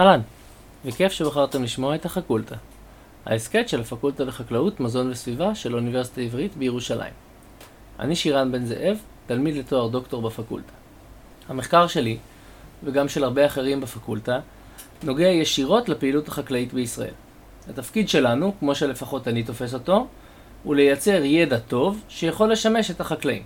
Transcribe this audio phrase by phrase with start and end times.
[0.00, 0.20] אהלן,
[0.84, 2.54] וכיף שבחרתם לשמוע את החקולטה.
[3.26, 7.12] ההסכת של הפקולטה לחקלאות, מזון וסביבה של האוניברסיטה העברית בירושלים.
[7.98, 10.72] אני שירן בן זאב, תלמיד לתואר דוקטור בפקולטה.
[11.48, 12.18] המחקר שלי,
[12.84, 14.40] וגם של הרבה אחרים בפקולטה,
[15.02, 17.14] נוגע ישירות לפעילות החקלאית בישראל.
[17.68, 20.06] התפקיד שלנו, כמו שלפחות אני תופס אותו,
[20.62, 23.42] הוא לייצר ידע טוב שיכול לשמש את החקלאים.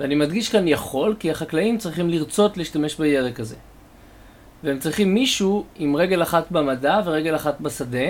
[0.00, 3.56] ואני מדגיש כאן יכול, כי החקלאים צריכים לרצות להשתמש בידע כזה.
[4.64, 8.08] והם צריכים מישהו עם רגל אחת במדע ורגל אחת בשדה,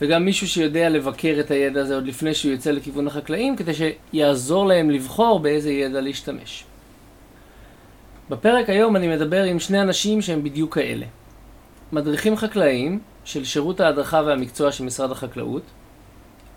[0.00, 4.66] וגם מישהו שיודע לבקר את הידע הזה עוד לפני שהוא יוצא לכיוון החקלאים, כדי שיעזור
[4.66, 6.64] להם לבחור באיזה ידע להשתמש.
[8.30, 11.06] בפרק היום אני מדבר עם שני אנשים שהם בדיוק כאלה.
[11.92, 15.62] מדריכים חקלאיים של שירות ההדרכה והמקצוע של משרד החקלאות,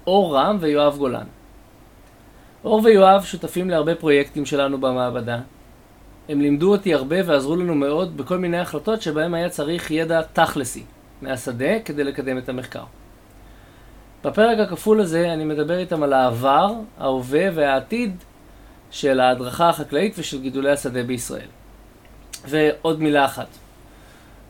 [0.07, 1.25] אור רם ויואב גולן.
[2.63, 5.39] אור ויואב שותפים להרבה פרויקטים שלנו במעבדה.
[6.29, 10.83] הם לימדו אותי הרבה ועזרו לנו מאוד בכל מיני החלטות שבהם היה צריך ידע תכלסי
[11.21, 12.83] מהשדה כדי לקדם את המחקר.
[14.23, 18.15] בפרק הכפול הזה אני מדבר איתם על העבר, ההווה והעתיד
[18.91, 21.47] של ההדרכה החקלאית ושל גידולי השדה בישראל.
[22.47, 23.47] ועוד מילה אחת.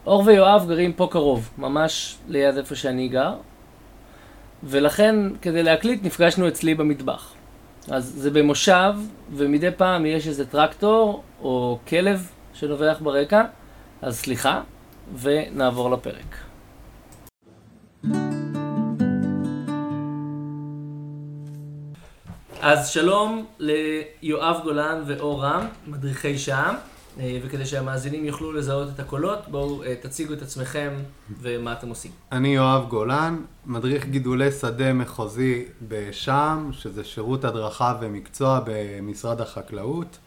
[0.06, 3.34] אור ויואב גרים פה קרוב, ממש ליד איפה שאני גר,
[4.64, 7.34] ולכן כדי להקליט נפגשנו אצלי במטבח.
[7.92, 8.94] אז זה במושב,
[9.32, 13.44] ומדי פעם יש איזה טרקטור או כלב שנובח ברקע,
[14.02, 14.62] אז סליחה,
[15.22, 16.36] ונעבור לפרק.
[22.62, 26.76] אז שלום ליואב גולן ואור רם, מדריכי שע"ם,
[27.44, 30.90] וכדי שהמאזינים יוכלו לזהות את הקולות, בואו אה, תציגו את עצמכם
[31.42, 32.12] ומה אתם עושים.
[32.32, 40.18] אני יואב גולן, מדריך גידולי שדה מחוזי בשע"ם, שזה שירות הדרכה ומקצוע במשרד החקלאות.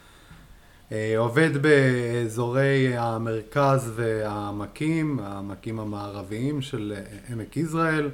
[0.93, 6.94] אה, עובד באזורי המרכז והעמקים, העמקים המערביים של
[7.28, 8.11] עמק יזרעאל.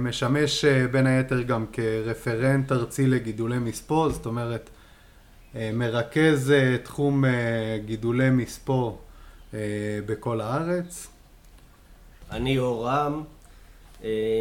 [0.00, 4.70] משמש בין היתר גם כרפרנט ארצי לגידולי מספוא, זאת אומרת
[5.72, 6.52] מרכז
[6.82, 7.24] תחום
[7.84, 8.92] גידולי מספוא
[10.06, 11.06] בכל הארץ.
[12.30, 13.24] אני אורם,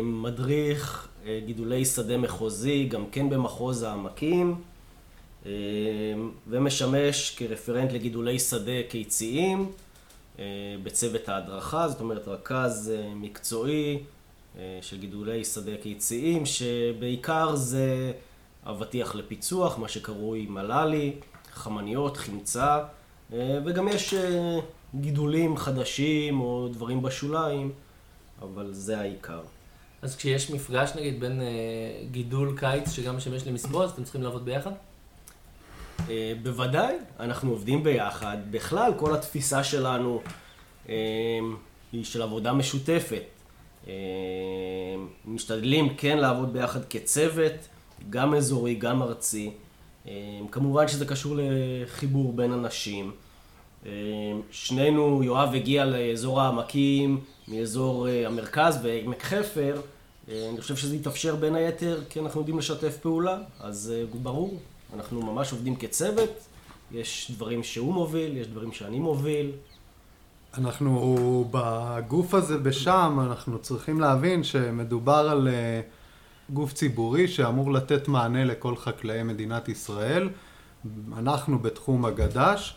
[0.03, 1.07] מדריך
[1.45, 4.55] גידולי שדה מחוזי, גם כן במחוז העמקים,
[6.47, 9.71] ומשמש כרפרנט לגידולי שדה קיציים
[10.83, 13.99] בצוות ההדרכה, זאת אומרת רכז מקצועי
[14.81, 18.11] של גידולי שדה קיציים, שבעיקר זה
[18.65, 21.13] אבטיח לפיצוח, מה שקרוי מל"לי,
[21.53, 22.79] חמניות, חמצה,
[23.31, 24.13] וגם יש
[24.95, 27.71] גידולים חדשים או דברים בשוליים,
[28.41, 29.41] אבל זה העיקר.
[30.01, 31.41] אז כשיש מפגש נגיד בין
[32.11, 34.71] גידול קיץ שגם משמש למספוא, אז אתם צריכים לעבוד ביחד?
[36.43, 38.37] בוודאי, אנחנו עובדים ביחד.
[38.51, 40.21] בכלל, כל התפיסה שלנו
[40.85, 43.23] היא של עבודה משותפת.
[45.25, 47.53] משתדלים כן לעבוד ביחד כצוות,
[48.09, 49.51] גם אזורי, גם ארצי.
[50.51, 53.11] כמובן שזה קשור לחיבור בין אנשים.
[54.51, 59.81] שנינו, יואב הגיע לאזור העמקים מאזור המרכז ועמק חפר.
[60.27, 64.59] אני חושב שזה יתאפשר בין היתר כי אנחנו יודעים לשתף פעולה, אז ברור,
[64.93, 66.29] אנחנו ממש עובדים כצוות.
[66.91, 69.51] יש דברים שהוא מוביל, יש דברים שאני מוביל.
[70.57, 75.47] אנחנו בגוף הזה בשע"ם, אנחנו צריכים להבין שמדובר על
[76.53, 80.29] גוף ציבורי שאמור לתת מענה לכל חקלאי מדינת ישראל.
[81.17, 82.75] אנחנו בתחום הגד"ש,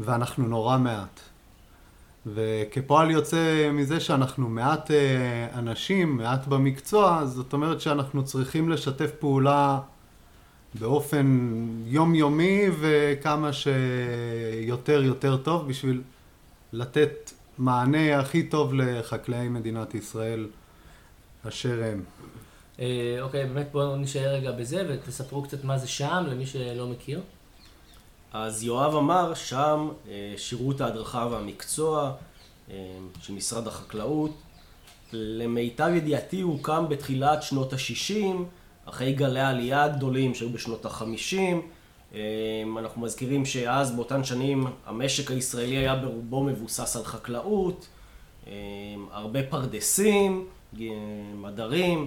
[0.00, 1.20] ואנחנו נורא מעט.
[2.26, 4.90] וכפועל יוצא מזה שאנחנו מעט
[5.54, 9.80] אנשים, מעט במקצוע, זאת אומרת שאנחנו צריכים לשתף פעולה
[10.74, 11.48] באופן
[11.86, 16.02] יומיומי וכמה שיותר יותר טוב בשביל
[16.72, 20.46] לתת מענה הכי טוב לחקלאי מדינת ישראל
[21.48, 22.02] אשר הם.
[23.20, 27.20] אוקיי, באמת בואו נשאר רגע בזה ותספרו קצת מה זה שע"ם למי שלא מכיר.
[28.32, 29.90] אז יואב אמר, שע"ם,
[30.36, 32.12] שירות ההדרכה והמקצוע
[33.22, 34.30] של משרד החקלאות.
[35.12, 38.36] למיטב ידיעתי הוא הוקם בתחילת שנות ה-60,
[38.84, 42.14] אחרי גלי העלייה הגדולים שהיו בשנות ה-50.
[42.78, 47.88] אנחנו מזכירים שאז באותן שנים המשק הישראלי היה ברובו מבוסס על חקלאות,
[49.10, 50.46] הרבה פרדסים,
[51.34, 52.06] מדרים,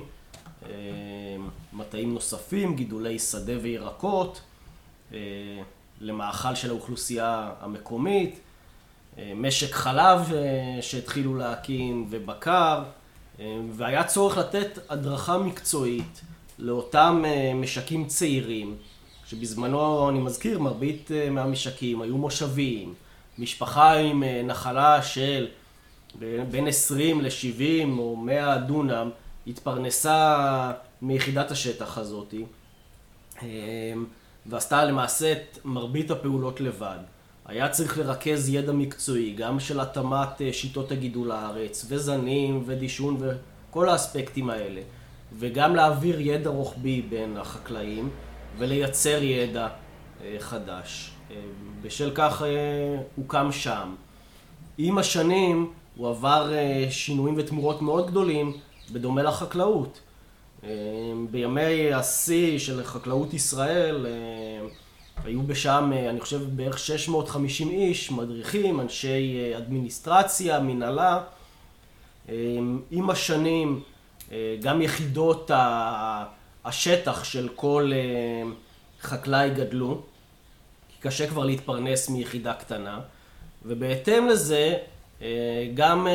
[1.74, 4.42] מטעים נוספים, גידולי שדה וירקות,
[6.01, 8.39] למאכל של האוכלוסייה המקומית,
[9.36, 10.31] משק חלב
[10.81, 12.83] שהתחילו להקים ובקר,
[13.71, 16.21] והיה צורך לתת הדרכה מקצועית
[16.60, 17.24] לאותם
[17.56, 18.75] משקים צעירים,
[19.25, 22.94] שבזמנו, אני מזכיר, מרבית מהמשקים היו מושבים,
[23.39, 25.48] משפחה עם נחלה של
[26.51, 29.09] בין 20 ל-70 או 100 דונם,
[29.48, 32.45] התפרנסה מיחידת השטח הזאתי,
[34.45, 36.98] ועשתה למעשה את מרבית הפעולות לבד.
[37.45, 44.50] היה צריך לרכז ידע מקצועי, גם של התאמת שיטות הגידול לארץ, וזנים, ודישון, וכל האספקטים
[44.50, 44.81] האלה.
[45.40, 48.10] וגם להעביר ידע רוחבי בין החקלאים,
[48.57, 49.68] ולייצר ידע
[50.40, 51.12] חדש.
[51.81, 52.44] בשל כך
[53.16, 53.95] הוקם שם.
[54.78, 56.51] עם השנים הוא עבר
[56.90, 58.54] שינויים ותמורות מאוד גדולים,
[58.91, 60.00] בדומה לחקלאות.
[61.31, 64.06] בימי השיא של חקלאות ישראל
[65.24, 71.19] היו בשם, אני חושב, בערך 650 איש, מדריכים, אנשי אדמיניסטרציה, מנהלה.
[72.91, 73.83] עם השנים
[74.62, 75.51] גם יחידות
[76.65, 77.91] השטח של כל
[79.01, 80.01] חקלאי גדלו,
[80.89, 83.00] כי קשה כבר להתפרנס מיחידה קטנה,
[83.65, 84.77] ובהתאם לזה
[85.74, 86.07] גם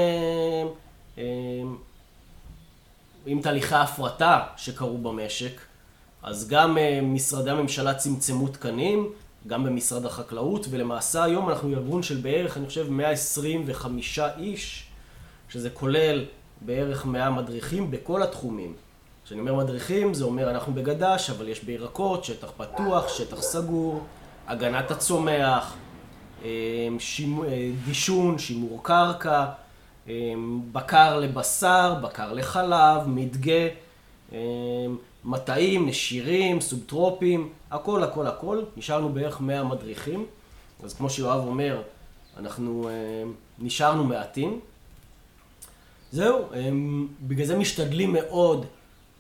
[3.31, 5.61] עם תהליכי ההפרטה שקרו במשק,
[6.23, 9.11] אז גם משרדי הממשלה צמצמו תקנים,
[9.47, 14.87] גם במשרד החקלאות, ולמעשה היום אנחנו ארגון של בערך, אני חושב, 125 איש,
[15.49, 16.25] שזה כולל
[16.61, 18.75] בערך 100 מדריכים בכל התחומים.
[19.25, 24.03] כשאני אומר מדריכים, זה אומר אנחנו בגד"ש, אבל יש בירקות, שטח פתוח, שטח סגור,
[24.47, 25.75] הגנת הצומח,
[27.85, 29.45] דישון, שימור קרקע,
[30.73, 33.69] בקר לבשר, בקר לחלב, מדגה,
[35.25, 38.63] מטעים, נשירים, סובטרופים, הכל הכל הכל.
[38.77, 40.27] נשארנו בערך 100 מדריכים,
[40.85, 41.83] אז כמו שיואב אומר,
[42.37, 42.91] אנחנו
[43.59, 44.61] נשארנו מעטים.
[46.13, 46.45] זהו,
[47.23, 48.67] בגלל זה משתדלים מאוד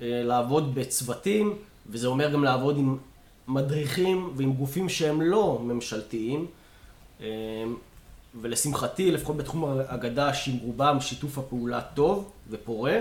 [0.00, 1.56] לעבוד בצוותים,
[1.86, 2.96] וזה אומר גם לעבוד עם
[3.48, 6.46] מדריכים ועם גופים שהם לא ממשלתיים.
[8.40, 12.98] ולשמחתי, לפחות בתחום הגד"ש, עם רובם שיתוף הפעולה טוב ופורה.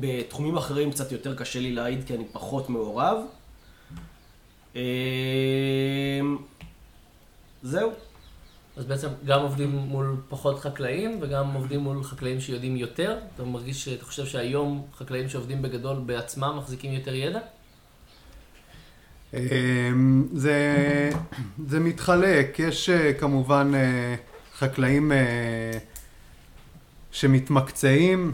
[0.00, 3.16] בתחומים אחרים קצת יותר קשה לי להעיד כי אני פחות מעורב.
[7.62, 7.92] זהו.
[8.76, 13.18] אז בעצם גם עובדים מול פחות חקלאים וגם עובדים מול חקלאים שיודעים יותר?
[13.34, 17.40] אתה מרגיש, אתה חושב שהיום חקלאים שעובדים בגדול בעצמם מחזיקים יותר ידע?
[20.32, 21.10] זה,
[21.68, 23.72] זה מתחלק, יש כמובן
[24.58, 25.12] חקלאים
[27.10, 28.32] שמתמקצעים,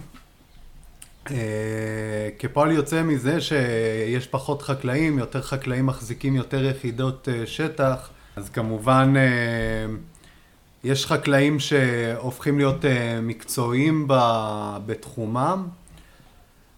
[2.38, 9.14] כפועל יוצא מזה שיש פחות חקלאים, יותר חקלאים מחזיקים יותר יחידות שטח, אז כמובן
[10.84, 12.84] יש חקלאים שהופכים להיות
[13.22, 14.06] מקצועיים
[14.86, 15.68] בתחומם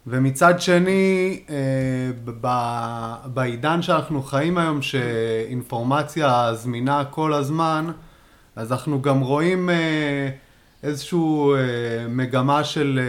[0.06, 1.40] ומצד שני,
[3.25, 7.90] בעידן שאנחנו חיים היום, שאינפורמציה זמינה כל הזמן,
[8.56, 9.70] אז אנחנו גם רואים
[10.82, 11.19] איזושהי
[12.08, 13.00] מגמה של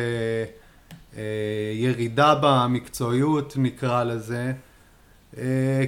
[1.74, 4.54] ירידה במקצועיות, נקרא לזה,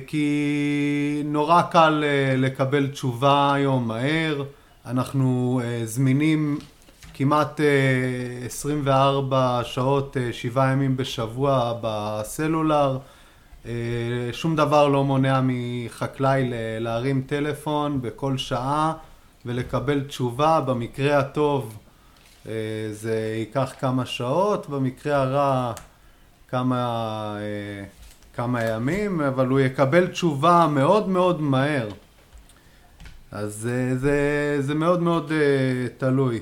[0.08, 2.04] כי נורא קל
[2.38, 4.44] לקבל תשובה היום מהר,
[4.86, 6.58] אנחנו זמינים
[7.18, 7.60] כמעט
[8.46, 12.98] 24 שעות, 7 ימים בשבוע בסלולר,
[14.32, 18.94] שום דבר לא מונע מחקלאי להרים טלפון בכל שעה
[19.46, 21.78] ולקבל תשובה, במקרה הטוב
[22.92, 25.74] זה ייקח כמה שעות, במקרה הרע
[26.48, 27.36] כמה,
[28.34, 31.88] כמה ימים, אבל הוא יקבל תשובה מאוד מאוד מהר.
[33.32, 35.32] אז זה, זה מאוד מאוד
[35.98, 36.40] תלוי.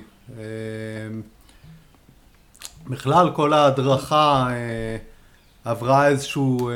[2.87, 4.47] בכלל כל ההדרכה
[5.65, 6.71] עברה איזשהו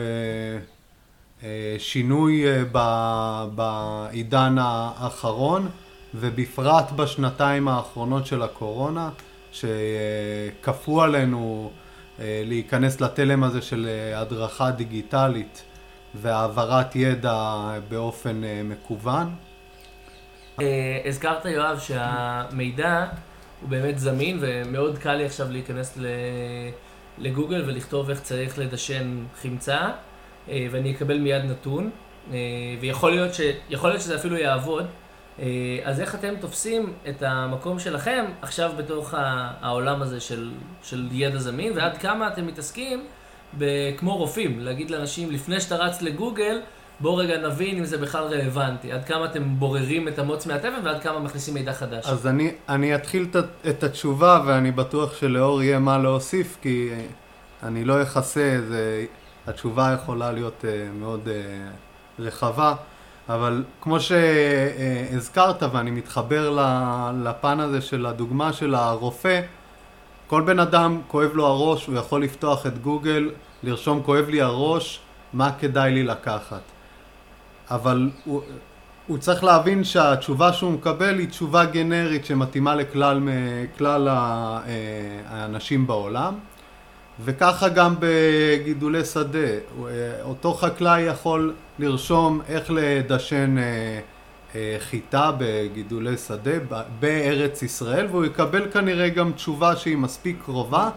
[1.77, 2.45] שינוי
[3.55, 5.69] בעידן האחרון
[6.13, 9.09] ובפרט בשנתיים האחרונות של הקורונה
[9.51, 11.71] שכפו עלינו
[12.19, 15.63] להיכנס לתלם הזה של הדרכה דיגיטלית
[16.15, 17.55] והעברת ידע
[17.89, 19.35] באופן מקוון.
[21.05, 23.05] הזכרת יואב שהמידע
[23.61, 25.97] הוא באמת זמין ומאוד קל לי עכשיו להיכנס
[27.17, 29.89] לגוגל ולכתוב איך צריך לדשן חמצה
[30.47, 31.89] ואני אקבל מיד נתון.
[32.79, 33.41] ויכול להיות, ש...
[33.69, 34.85] להיות שזה אפילו יעבוד.
[35.83, 39.13] אז איך אתם תופסים את המקום שלכם עכשיו בתוך
[39.61, 40.51] העולם הזה של,
[40.83, 43.05] של ידע זמין ועד כמה אתם מתעסקים
[43.97, 46.61] כמו רופאים, להגיד לאנשים לפני שאתה רץ לגוגל
[46.99, 51.01] בוא רגע נבין אם זה בכלל רלוונטי, עד כמה אתם בוררים את המוץ מהתבן ועד
[51.03, 52.05] כמה מכניסים מידע חדש.
[52.05, 53.27] אז אני, אני אתחיל
[53.69, 56.89] את התשובה ואני בטוח שלאור יהיה מה להוסיף כי
[57.63, 58.59] אני לא אכסה,
[59.47, 60.65] התשובה יכולה להיות
[60.99, 61.27] מאוד
[62.19, 62.75] רחבה.
[63.29, 66.57] אבל כמו שהזכרת, ואני מתחבר
[67.23, 69.41] לפן הזה של הדוגמה של הרופא,
[70.27, 73.31] כל בן אדם כואב לו הראש, הוא יכול לפתוח את גוגל,
[73.63, 74.99] לרשום כואב לי הראש,
[75.33, 76.61] מה כדאי לי לקחת.
[77.71, 78.41] אבל הוא,
[79.07, 83.21] הוא צריך להבין שהתשובה שהוא מקבל היא תשובה גנרית שמתאימה לכלל
[83.77, 84.13] כלל ה-
[84.67, 84.71] אה,
[85.29, 86.33] האנשים בעולם.
[87.25, 89.53] וככה גם בגידולי שדה, אה,
[90.23, 93.99] אותו חקלאי יכול לרשום איך לדשן אה,
[94.79, 96.51] חיטה בגידולי שדה
[96.99, 100.89] בארץ ישראל והוא יקבל כנראה גם תשובה שהיא מספיק קרובה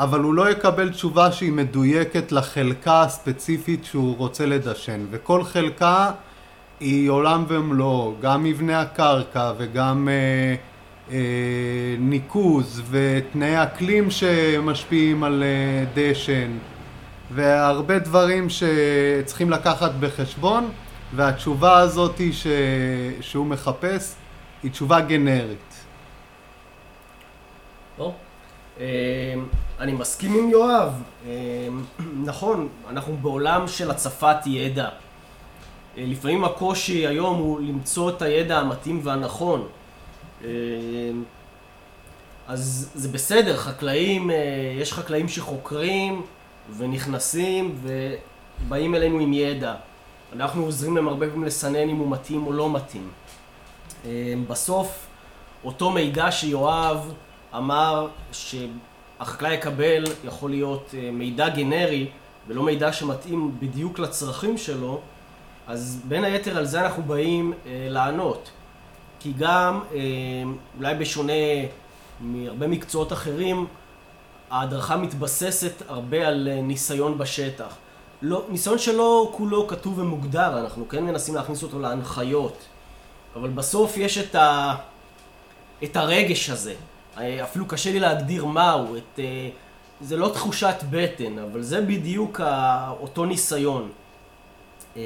[0.00, 6.10] אבל הוא לא יקבל תשובה שהיא מדויקת לחלקה הספציפית שהוא רוצה לדשן וכל חלקה
[6.80, 10.54] היא עולם ומלואו, גם מבנה הקרקע וגם אה,
[11.10, 16.50] אה, ניקוז ותנאי אקלים שמשפיעים על אה, דשן
[17.30, 20.70] והרבה דברים שצריכים לקחת בחשבון
[21.16, 22.46] והתשובה הזאת ש...
[23.20, 24.14] שהוא מחפש
[24.62, 25.74] היא תשובה גנרית.
[27.96, 28.29] טוב.
[28.78, 29.34] אה,
[29.80, 31.02] אני מסכים עם יואב.
[31.26, 31.68] אה,
[32.24, 34.84] נכון, אנחנו בעולם של הצפת ידע.
[34.84, 34.90] אה,
[36.06, 39.68] לפעמים הקושי היום הוא למצוא את הידע המתאים והנכון.
[42.48, 44.30] אז זה בסדר, חקלאים,
[44.80, 46.22] יש חקלאים שחוקרים
[46.76, 49.74] ונכנסים ובאים אלינו עם ידע.
[50.32, 53.10] אנחנו עוזרים להם הרבה פעמים לסנן אם הוא מתאים או לא מתאים.
[54.48, 55.06] בסוף,
[55.64, 57.12] אותו מידע שיואב
[57.56, 62.06] אמר שהחקלאי יקבל יכול להיות אה, מידע גנרי
[62.48, 65.00] ולא מידע שמתאים בדיוק לצרכים שלו,
[65.66, 68.50] אז בין היתר על זה אנחנו באים אה, לענות.
[69.20, 69.98] כי גם, אה,
[70.78, 71.32] אולי בשונה
[72.20, 73.66] מהרבה מקצועות אחרים,
[74.50, 77.76] ההדרכה מתבססת הרבה על אה, ניסיון בשטח.
[78.22, 82.56] לא, ניסיון שלא כולו כתוב ומוגדר, אנחנו כן מנסים להכניס אותו להנחיות.
[83.36, 84.74] אבל בסוף יש את, ה,
[85.84, 86.74] את הרגש הזה.
[87.18, 88.96] אה, אפילו קשה לי להגדיר מהו.
[88.96, 89.48] את, אה,
[90.00, 92.40] זה לא תחושת בטן, אבל זה בדיוק
[93.00, 93.90] אותו ניסיון.
[94.96, 95.02] אמ,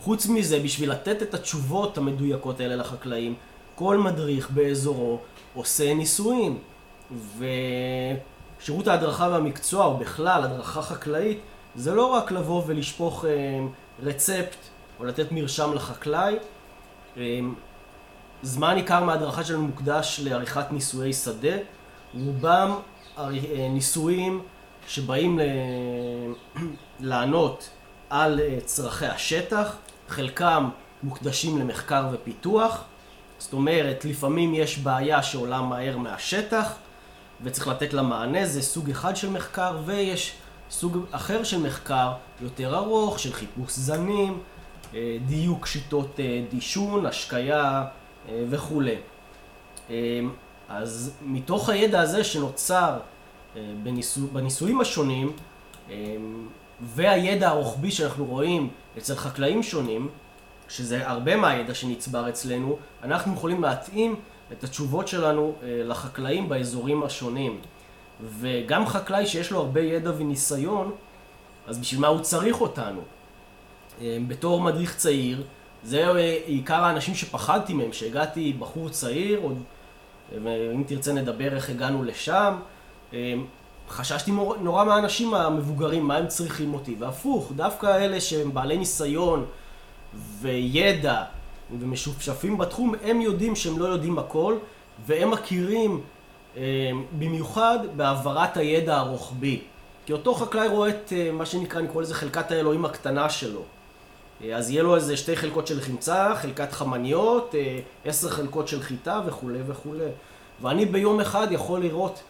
[0.00, 3.34] חוץ מזה, בשביל לתת את התשובות המדויקות האלה לחקלאים,
[3.74, 5.18] כל מדריך באזורו
[5.54, 6.58] עושה ניסויים.
[7.38, 11.38] ושירות ההדרכה והמקצוע, או בכלל הדרכה חקלאית,
[11.76, 13.24] זה לא רק לבוא ולשפוך
[14.02, 14.56] רצפט
[15.00, 16.36] או לתת מרשם לחקלאי.
[18.44, 21.56] זמן עיקר מההדרכה שלנו מוקדש לעריכת ניסויי שדה.
[22.14, 22.74] רובם
[23.18, 23.28] אה,
[23.70, 24.42] ניסויים
[24.88, 25.42] שבאים ל...
[27.00, 27.70] לענות
[28.10, 29.76] על אה, צרכי השטח,
[30.08, 30.68] חלקם
[31.02, 32.84] מוקדשים למחקר ופיתוח,
[33.38, 36.74] זאת אומרת, לפעמים יש בעיה שעולה מהר מהשטח
[37.42, 40.32] וצריך לתת לה מענה, זה סוג אחד של מחקר, ויש
[40.70, 44.38] סוג אחר של מחקר יותר ארוך, של חיפוש זנים,
[44.94, 46.16] אה, דיוק שיטות
[46.50, 47.84] דישון, השקיה
[48.32, 48.96] וכולי.
[50.68, 52.98] אז מתוך הידע הזה שנוצר
[53.82, 55.32] בניסו, בניסויים השונים,
[56.80, 60.08] והידע הרוחבי שאנחנו רואים אצל חקלאים שונים,
[60.68, 64.16] שזה הרבה מהידע שנצבר אצלנו, אנחנו יכולים להתאים
[64.52, 67.60] את התשובות שלנו אה, לחקלאים באזורים השונים.
[68.40, 70.94] וגם חקלאי שיש לו הרבה ידע וניסיון,
[71.66, 73.00] אז בשביל מה הוא צריך אותנו?
[74.00, 75.42] אה, בתור מדריך צעיר,
[75.84, 79.62] זה אה, עיקר האנשים שפחדתי מהם, שהגעתי בחור צעיר, עוד,
[80.74, 82.54] אם תרצה נדבר איך הגענו לשם.
[83.88, 89.46] חששתי נורא מהאנשים המבוגרים, מה הם צריכים אותי, והפוך, דווקא אלה שהם בעלי ניסיון
[90.40, 91.22] וידע
[91.80, 94.56] ומשופשפים בתחום, הם יודעים שהם לא יודעים הכל,
[95.06, 96.00] והם מכירים
[96.56, 99.60] אה, במיוחד בהעברת הידע הרוחבי.
[100.06, 103.62] כי אותו חקלאי רואה את אה, מה שנקרא, אני קורא לזה חלקת האלוהים הקטנה שלו.
[104.42, 107.54] אה, אז יהיה לו איזה שתי חלקות של חמצה, חלקת חמניות,
[108.04, 110.08] עשר חלקות של חיטה וכולי וכולי.
[110.62, 112.22] ואני ביום אחד יכול לראות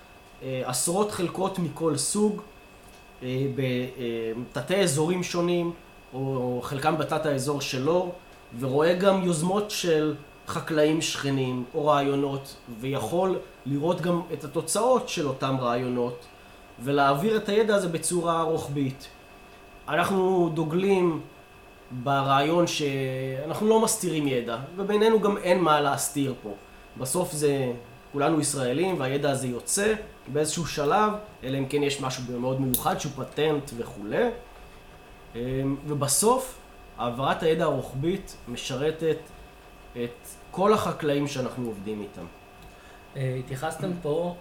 [0.42, 2.40] אה, עשרות חלקות מכל סוג,
[3.22, 5.72] אה, בתתי אזורים שונים,
[6.14, 8.12] או חלקם בתת האזור שלו,
[8.60, 10.14] ורואה גם יוזמות של
[10.46, 16.24] חקלאים שכנים או רעיונות, ויכול לראות גם את התוצאות של אותם רעיונות,
[16.84, 19.06] ולהעביר את הידע הזה בצורה רוחבית.
[19.88, 21.20] אנחנו דוגלים
[21.90, 26.54] ברעיון שאנחנו לא מסתירים ידע, ובינינו גם אין מה להסתיר פה.
[26.98, 27.72] בסוף זה
[28.12, 29.94] כולנו ישראלים והידע הזה יוצא
[30.32, 31.12] באיזשהו שלב,
[31.44, 34.28] אלא אם כן יש משהו מאוד מיוחד שהוא פטנט וכולי.
[35.34, 36.58] אמ, ובסוף,
[36.98, 39.16] העברת הידע הרוחבית משרתת
[39.92, 42.24] את כל החקלאים שאנחנו עובדים איתם.
[43.16, 44.34] אה, התייחסתם פה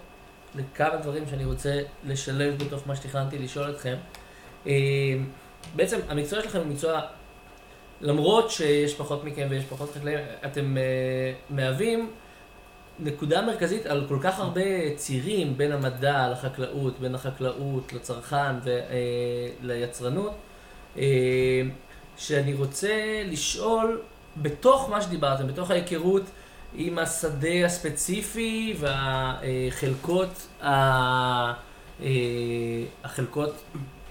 [0.55, 3.95] לכמה דברים שאני רוצה לשלב בתוך מה שתכננתי לשאול אתכם.
[4.65, 4.71] אמ,
[5.75, 7.01] בעצם המקצוע שלכם הוא מקצוע
[8.03, 12.09] למרות שיש פחות מכם ויש פחות חקלאים, אתם uh, מהווים
[12.99, 18.55] נקודה מרכזית על כל כך הרבה צירים בין המדע לחקלאות, בין החקלאות לצרכן
[19.61, 20.99] וליצרנות, uh, uh,
[22.17, 24.01] שאני רוצה לשאול,
[24.37, 26.23] בתוך מה שדיברתם, בתוך ההיכרות
[26.75, 30.47] עם השדה הספציפי והחלקות.
[33.03, 33.63] החלקות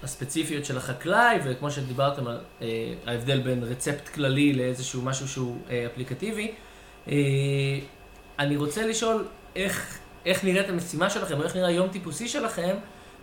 [0.03, 5.85] הספציפיות של החקלאי, וכמו שדיברתם על אה, ההבדל בין רצפט כללי לאיזשהו משהו שהוא אה,
[5.93, 6.51] אפליקטיבי,
[7.07, 7.13] אה,
[8.39, 12.75] אני רוצה לשאול איך, איך נראית המשימה שלכם, או איך נראה יום טיפוסי שלכם,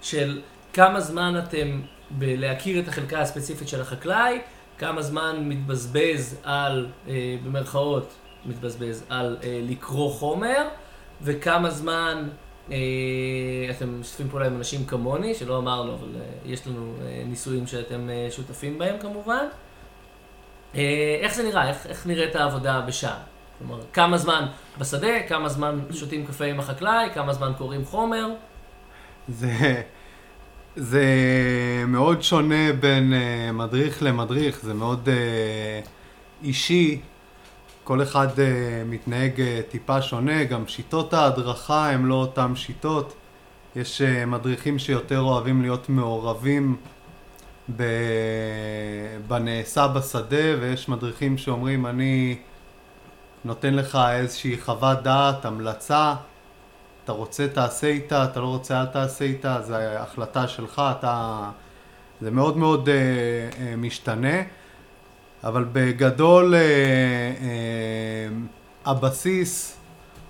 [0.03, 0.41] של
[0.73, 4.41] כמה זמן אתם בלהכיר את החלקה הספציפית של החקלאי,
[4.79, 6.87] כמה זמן מתבזבז על,
[7.45, 8.15] במרכאות,
[8.47, 10.69] מתבזבז על לקרוא חומר,
[11.23, 12.29] וכמה זמן
[13.71, 18.09] אתם משתפים פעולה עם אנשים כמוני, שלא אמרנו, אבל אה, יש לנו אה, ניסויים שאתם
[18.31, 19.45] שותפים בהם כמובן.
[21.23, 21.69] איך זה נראה?
[21.69, 23.19] איך, איך נראית העבודה בשעה?
[23.59, 24.47] כלומר, כמה זמן
[24.79, 28.27] בשדה, כמה זמן שותים קפה עם החקלאי, כמה זמן קוראים חומר?
[29.29, 29.83] זה,
[30.77, 31.05] זה
[31.89, 33.13] מאוד שונה בין
[33.53, 35.09] מדריך למדריך, זה מאוד
[36.43, 37.01] אישי.
[37.91, 38.41] כל אחד uh,
[38.87, 43.15] מתנהג uh, טיפה שונה, גם שיטות ההדרכה הן לא אותן שיטות.
[43.77, 46.77] יש uh, מדריכים שיותר אוהבים להיות מעורבים
[47.77, 47.83] ב...
[49.29, 52.39] בנעשה בשדה, ויש מדריכים שאומרים, אני
[53.45, 56.15] נותן לך איזושהי חוות דעת, המלצה,
[57.05, 61.51] אתה רוצה תעשה איתה, אתה לא רוצה אל תעשה איתה, זו החלטה שלך, אתה...
[62.21, 64.43] זה מאוד מאוד uh, uh, משתנה.
[65.45, 68.29] אבל בגדול אה, אה,
[68.85, 69.77] הבסיס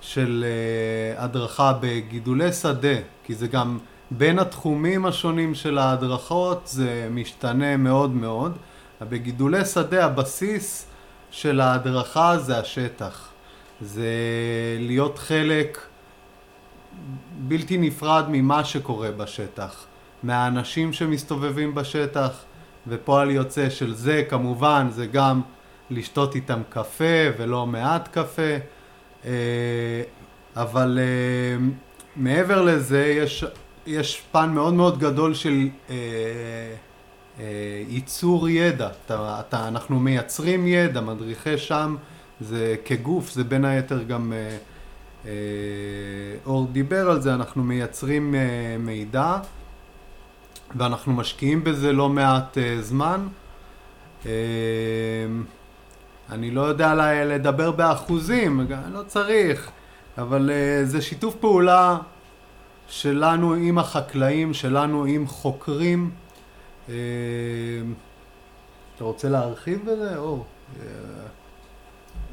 [0.00, 3.78] של אה, הדרכה בגידולי שדה, כי זה גם
[4.10, 8.56] בין התחומים השונים של ההדרכות, זה משתנה מאוד מאוד.
[9.02, 10.86] בגידולי שדה הבסיס
[11.30, 13.28] של ההדרכה זה השטח.
[13.80, 14.04] זה
[14.78, 15.78] להיות חלק
[17.38, 19.84] בלתי נפרד ממה שקורה בשטח,
[20.22, 22.30] מהאנשים שמסתובבים בשטח,
[22.86, 25.40] ופועל יוצא של זה כמובן זה גם
[25.90, 28.56] לשתות איתם קפה ולא מעט קפה,
[29.24, 29.30] אה,
[30.56, 31.66] אבל אה,
[32.16, 33.44] מעבר לזה יש,
[33.86, 35.94] יש פן מאוד מאוד גדול של אה,
[37.88, 38.88] ייצור ידע.
[39.06, 41.96] אתה, אתה, אנחנו מייצרים ידע, מדריכי שם
[42.40, 44.32] זה כגוף, זה בין היתר גם
[46.46, 48.34] אור דיבר על זה, אנחנו מייצרים
[48.78, 49.38] מידע.
[50.74, 53.28] ואנחנו משקיעים בזה לא מעט uh, זמן.
[54.22, 54.26] Uh,
[56.30, 59.70] אני לא יודע לדבר באחוזים, לא צריך,
[60.18, 61.98] אבל uh, זה שיתוף פעולה
[62.88, 66.10] שלנו עם החקלאים, שלנו עם חוקרים.
[66.86, 66.90] Uh,
[68.96, 70.46] אתה רוצה להרחיב בזה, אור?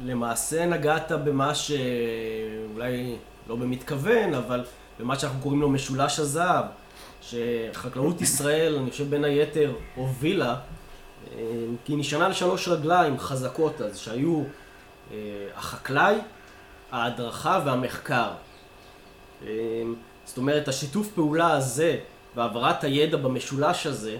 [0.04, 3.16] למעשה נגעת במה שאולי
[3.48, 4.64] לא במתכוון, אבל
[5.00, 6.64] במה שאנחנו קוראים לו משולש הזהב.
[7.30, 10.56] שחקלאות ישראל, אני חושב בין היתר, הובילה,
[11.32, 11.40] אה,
[11.84, 14.42] כי היא נשענה על שלוש רגליים חזקות אז, שהיו
[15.12, 15.16] אה,
[15.56, 16.14] החקלאי,
[16.92, 18.30] ההדרכה והמחקר.
[19.42, 19.48] אה,
[20.24, 21.98] זאת אומרת, השיתוף פעולה הזה
[22.36, 24.16] והעברת הידע במשולש הזה,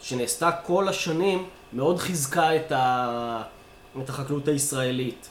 [0.00, 3.42] שנעשתה כל השנים, מאוד חיזקה את, ה...
[4.02, 5.28] את החקלאות הישראלית.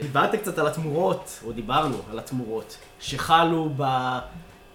[0.00, 3.84] דיברת קצת על התמורות, או דיברנו על התמורות, שחלו ב...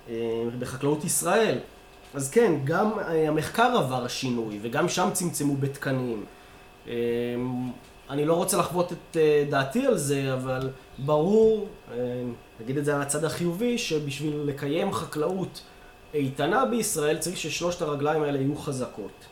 [0.10, 1.58] אה, בחקלאות ישראל.
[2.14, 6.26] אז כן, גם אה, המחקר עבר שינוי, וגם שם צמצמו בתקנים.
[6.88, 6.94] אה,
[8.10, 9.18] אני לא רוצה לחוות את
[9.50, 11.68] דעתי על זה, אבל ברור,
[12.62, 15.62] נגיד את זה על הצד החיובי, שבשביל לקיים חקלאות
[16.14, 19.26] איתנה בישראל צריך ששלושת הרגליים האלה יהיו חזקות.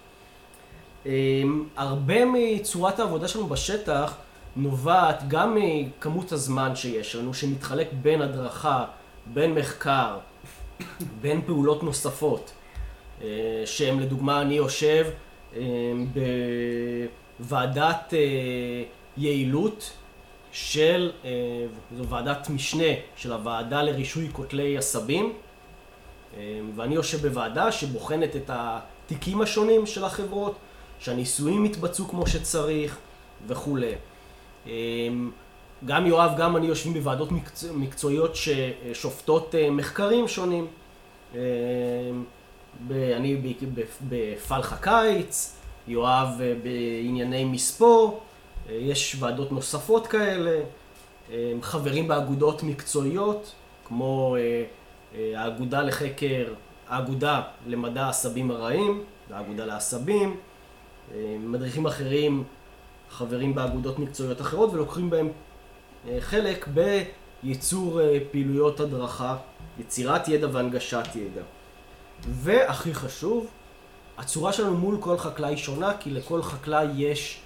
[1.76, 4.16] הרבה מצורת העבודה שלנו בשטח
[4.56, 8.86] נובעת גם מכמות הזמן שיש לנו, שמתחלק בין הדרכה,
[9.34, 10.18] בין מחקר,
[11.22, 12.52] בין פעולות נוספות,
[13.22, 13.28] אה,
[13.66, 15.06] שהם לדוגמה אני יושב
[15.56, 15.62] אה,
[17.40, 18.20] בוועדת אה,
[19.18, 19.92] יעילות
[20.52, 21.12] של,
[21.98, 25.34] זו ועדת משנה של הוועדה לרישוי קוטלי עשבים
[26.76, 30.56] ואני יושב בוועדה שבוחנת את התיקים השונים של החברות,
[31.00, 32.98] שהניסויים יתבצעו כמו שצריך
[33.48, 33.94] וכולי.
[35.86, 40.68] גם יואב, גם אני יושבים בוועדות מקצוע, מקצועיות ששופטות אה, מחקרים שונים.
[41.36, 41.40] אה,
[42.90, 43.56] אני
[44.10, 48.22] בפלחה קיץ, יואב אה, בענייני מספור,
[48.70, 50.62] יש ועדות נוספות כאלה,
[51.62, 53.52] חברים באגודות מקצועיות,
[53.86, 54.36] כמו
[55.36, 56.54] האגודה לחקר,
[56.90, 60.38] האגודה למדע העשבים הרעים, האגודה לעשבים,
[61.40, 62.44] מדריכים אחרים
[63.10, 65.30] חברים באגודות מקצועיות אחרות ולוקחים בהם
[66.20, 69.36] חלק בייצור אה, פעילויות הדרכה,
[69.80, 71.42] יצירת ידע והנגשת ידע.
[72.30, 73.48] והכי חשוב,
[74.18, 77.40] הצורה שלנו מול כל חקלאי שונה, כי לכל חקלאי יש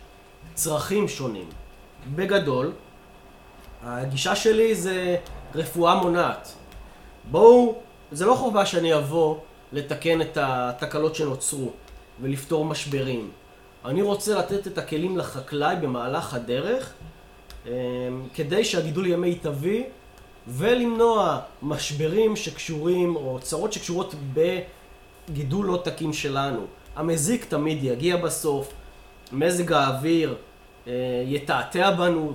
[0.54, 1.50] צרכים שונים.
[2.16, 2.72] בגדול,
[3.84, 5.18] הגישה שלי זה
[5.56, 6.54] רפואה מונעת.
[7.32, 7.76] בואו,
[8.12, 9.38] זה לא חובה שאני אבוא
[9.74, 11.72] לתקן את התקלות שנוצרו
[12.22, 13.32] ולפתור משברים.
[13.86, 16.94] אני רוצה לתת את הכלים לחקלאי במהלך הדרך
[18.34, 19.84] כדי שהגידול יהיה מיטבי
[20.48, 26.66] ולמנוע משברים שקשורים או צרות שקשורות בגידול לא תקין שלנו.
[26.96, 28.74] המזיק תמיד יגיע בסוף,
[29.32, 30.36] מזג האוויר
[30.88, 30.94] אה,
[31.26, 32.34] יתעתע בנו,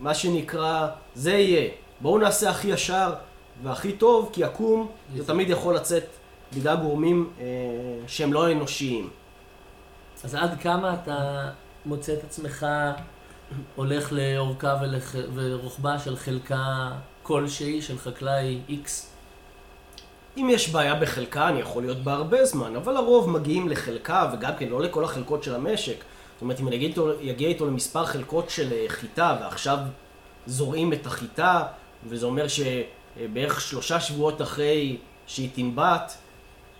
[0.00, 1.70] מה שנקרא, זה יהיה.
[2.00, 3.12] בואו נעשה הכי ישר
[3.62, 6.04] והכי טוב, כי עקום זה תמיד יכול לצאת
[6.56, 7.46] בגלל גורמים אה,
[8.06, 9.10] שהם לא אנושיים.
[10.24, 11.48] אז עד כמה אתה
[11.86, 12.66] מוצא את עצמך
[13.76, 15.14] הולך לאורכה ולח...
[15.34, 16.90] ורוחבה של חלקה
[17.22, 19.10] כלשהי של חקלאי איקס?
[20.36, 24.52] אם יש בעיה בחלקה, אני יכול להיות בה הרבה זמן, אבל הרוב מגיעים לחלקה, וגם
[24.58, 25.96] כן לא לכל החלקות של המשק.
[26.34, 29.78] זאת אומרת, אם אני איתו, איתו למספר חלקות של אה, חיטה, ועכשיו
[30.46, 31.62] זורעים את החיטה,
[32.08, 36.12] וזה אומר שבערך שלושה שבועות אחרי שהיא תנבט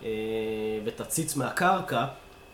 [0.04, 0.08] אה,
[0.84, 2.06] ותציץ מהקרקע,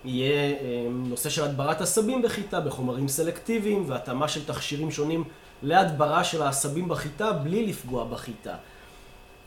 [0.07, 5.25] יהיה אה, נושא של הדברת עשבים בחיטה בחומרים סלקטיביים והתאמה של תכשירים שונים
[5.63, 8.55] להדברה של העשבים בחיטה בלי לפגוע בחיטה.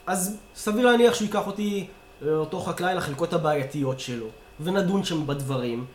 [0.08, 1.88] אז סביר להניח שהוא ייקח אותי,
[2.26, 4.28] אה, אותו חקלאי, לחלקות הבעייתיות שלו,
[4.60, 5.86] ונדון שם בדברים.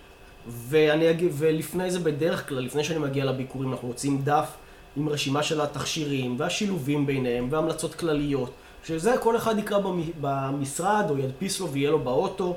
[0.47, 4.51] ואני אגיד, ולפני זה בדרך כלל, לפני שאני מגיע לביקורים, אנחנו מוצאים דף
[4.97, 8.51] עם רשימה של התכשירים והשילובים ביניהם והמלצות כלליות,
[8.85, 9.79] שזה כל אחד יקרא
[10.21, 12.57] במשרד או ידפיס לו ויהיה לו באוטו.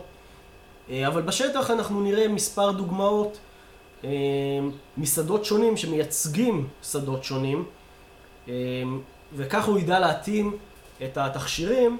[0.90, 3.38] אה, אבל בשטח אנחנו נראה מספר דוגמאות
[4.04, 4.10] אה,
[4.98, 7.66] משדות שונים שמייצגים שדות שונים
[8.48, 8.54] אה,
[9.36, 10.58] וכך הוא ידע להתאים
[11.04, 11.98] את התכשירים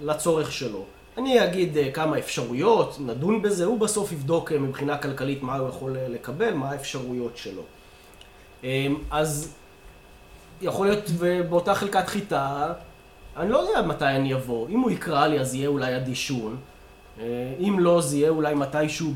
[0.00, 0.84] לצורך שלו.
[1.18, 6.54] אני אגיד כמה אפשרויות, נדון בזה, הוא בסוף יבדוק מבחינה כלכלית מה הוא יכול לקבל,
[6.54, 7.62] מה האפשרויות שלו.
[9.10, 9.54] אז
[10.62, 11.10] יכול להיות
[11.48, 12.72] באותה חלקת חיטה,
[13.36, 14.68] אני לא יודע מתי אני אבוא.
[14.68, 16.56] אם הוא יקרא לי אז יהיה אולי הדישון.
[16.56, 16.69] אה,
[17.58, 19.12] אם לא, זה יהיה אולי מתישהו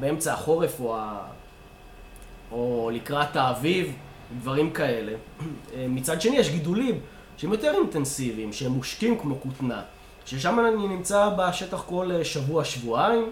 [0.00, 1.18] באמצע החורף או, ה...
[2.52, 3.92] או לקראת האביב,
[4.38, 5.12] דברים כאלה.
[5.74, 7.00] אה, מצד שני, יש גידולים
[7.36, 9.82] שהם יותר אינטנסיביים, שהם מושקים כמו כותנה,
[10.26, 13.30] ששם אני נמצא בשטח כל אה, שבוע-שבועיים,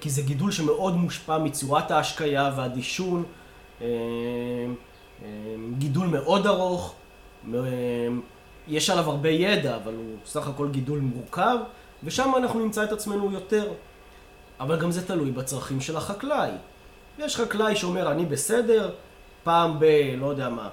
[0.00, 3.24] כי זה גידול שמאוד מושפע מצורת ההשקיה והדישון,
[5.78, 6.94] גידול מאוד ארוך,
[8.68, 11.56] יש עליו הרבה ידע, אבל הוא סך הכל גידול מורכב.
[12.04, 13.72] ושם אנחנו נמצא את עצמנו יותר.
[14.60, 16.50] אבל גם זה תלוי בצרכים של החקלאי.
[17.18, 18.90] יש חקלאי שאומר, אני בסדר,
[19.44, 19.84] פעם ב...
[20.16, 20.68] לא יודע מה,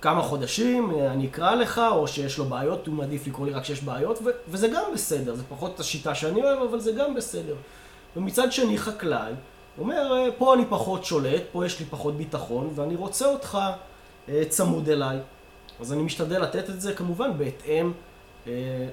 [0.00, 3.82] כמה חודשים, אני אקרא לך, או שיש לו בעיות, הוא מעדיף לקרוא לי רק שיש
[3.82, 7.54] בעיות, ו- וזה גם בסדר, זה פחות השיטה שאני אוהב, אבל זה גם בסדר.
[8.16, 9.32] ומצד שני, חקלאי
[9.78, 13.58] אומר, פה אני פחות שולט, פה יש לי פחות ביטחון, ואני רוצה אותך
[14.28, 15.18] אה, צמוד אליי.
[15.80, 18.13] אז אני משתדל לתת את זה כמובן בהתאם אה,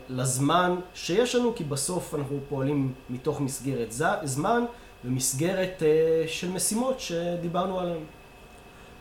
[0.09, 3.91] לזמן שיש לנו, כי בסוף אנחנו פועלים מתוך מסגרת
[4.23, 4.63] זמן
[5.05, 8.03] ומסגרת אה, של משימות שדיברנו עליהן.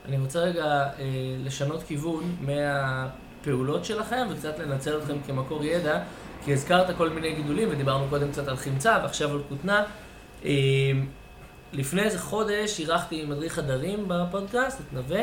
[0.04, 0.88] אני רוצה רגע אה,
[1.44, 6.02] לשנות כיוון מהפעולות שלכם וקצת לנצל אתכם כמקור ידע,
[6.44, 9.84] כי הזכרת כל מיני גידולים ודיברנו קודם קצת על חמצה ועכשיו על כותנה.
[11.72, 15.22] לפני איזה חודש אירחתי מדריך הדרים בפודקאסט, את נווה.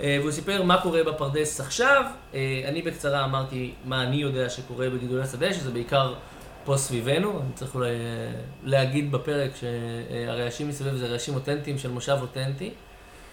[0.00, 2.04] אה, והוא סיפר מה קורה בפרדס עכשיו.
[2.34, 6.14] אה, אני בקצרה אמרתי מה אני יודע שקורה בגידולי השדה, שזה בעיקר
[6.64, 7.40] פה סביבנו.
[7.40, 7.94] אני צריך אולי אה,
[8.62, 12.70] להגיד בפרק שהרעשים מסביב זה רעשים אותנטיים של מושב אותנטי.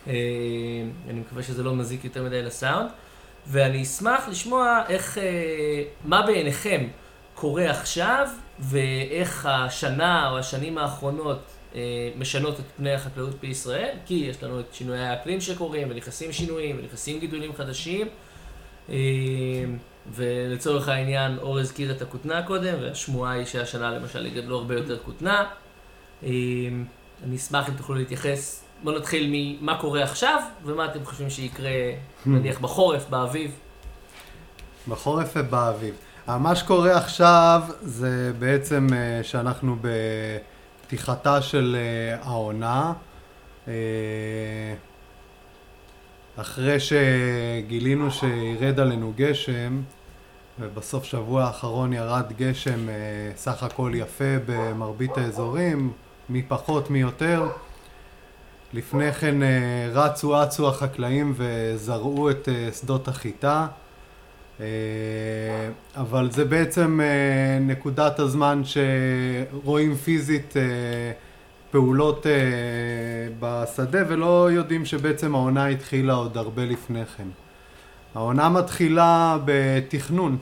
[0.07, 2.89] אני מקווה שזה לא מזיק יותר מדי לסאונד.
[3.47, 5.17] ואני אשמח לשמוע איך,
[6.05, 6.87] מה בעיניכם
[7.35, 8.27] קורה עכשיו,
[8.59, 11.39] ואיך השנה או השנים האחרונות
[12.17, 17.19] משנות את פני החקלאות בישראל, כי יש לנו את שינויי האקלים שקורים, ונכנסים שינויים, ונכנסים
[17.19, 18.07] גידולים חדשים.
[18.89, 18.95] אה,
[20.15, 25.45] ולצורך העניין, אור הזכיר את הכותנה קודם, והשמועה היא שהשנה למשל יגדלו הרבה יותר כותנה.
[26.23, 26.29] אה,
[27.23, 28.63] אני אשמח אם תוכלו להתייחס.
[28.83, 31.71] בואו נתחיל ממה קורה עכשיו, ומה אתם חושבים שיקרה,
[32.25, 33.51] נניח, בחורף, באביב.
[34.87, 35.95] בחורף ובאביב.
[36.27, 38.87] מה שקורה עכשיו זה בעצם
[39.23, 39.87] שאנחנו ב...
[40.89, 42.93] פתיחתה של uh, העונה.
[43.65, 43.69] Uh,
[46.37, 49.81] אחרי שגילינו שירד עלינו גשם,
[50.59, 52.91] ובסוף שבוע האחרון ירד גשם uh,
[53.37, 55.91] סך הכל יפה במרבית האזורים,
[56.29, 57.47] מי פחות, מי יותר.
[58.73, 63.67] לפני כן אה, רצו אצו החקלאים וזרעו את אה, שדות החיטה,
[65.95, 66.99] אבל זה בעצם
[67.61, 70.53] נקודת הזמן שרואים פיזית
[71.71, 72.25] פעולות
[73.39, 77.27] בשדה ולא יודעים שבעצם העונה התחילה עוד הרבה לפני כן.
[78.15, 80.37] העונה מתחילה בתכנון.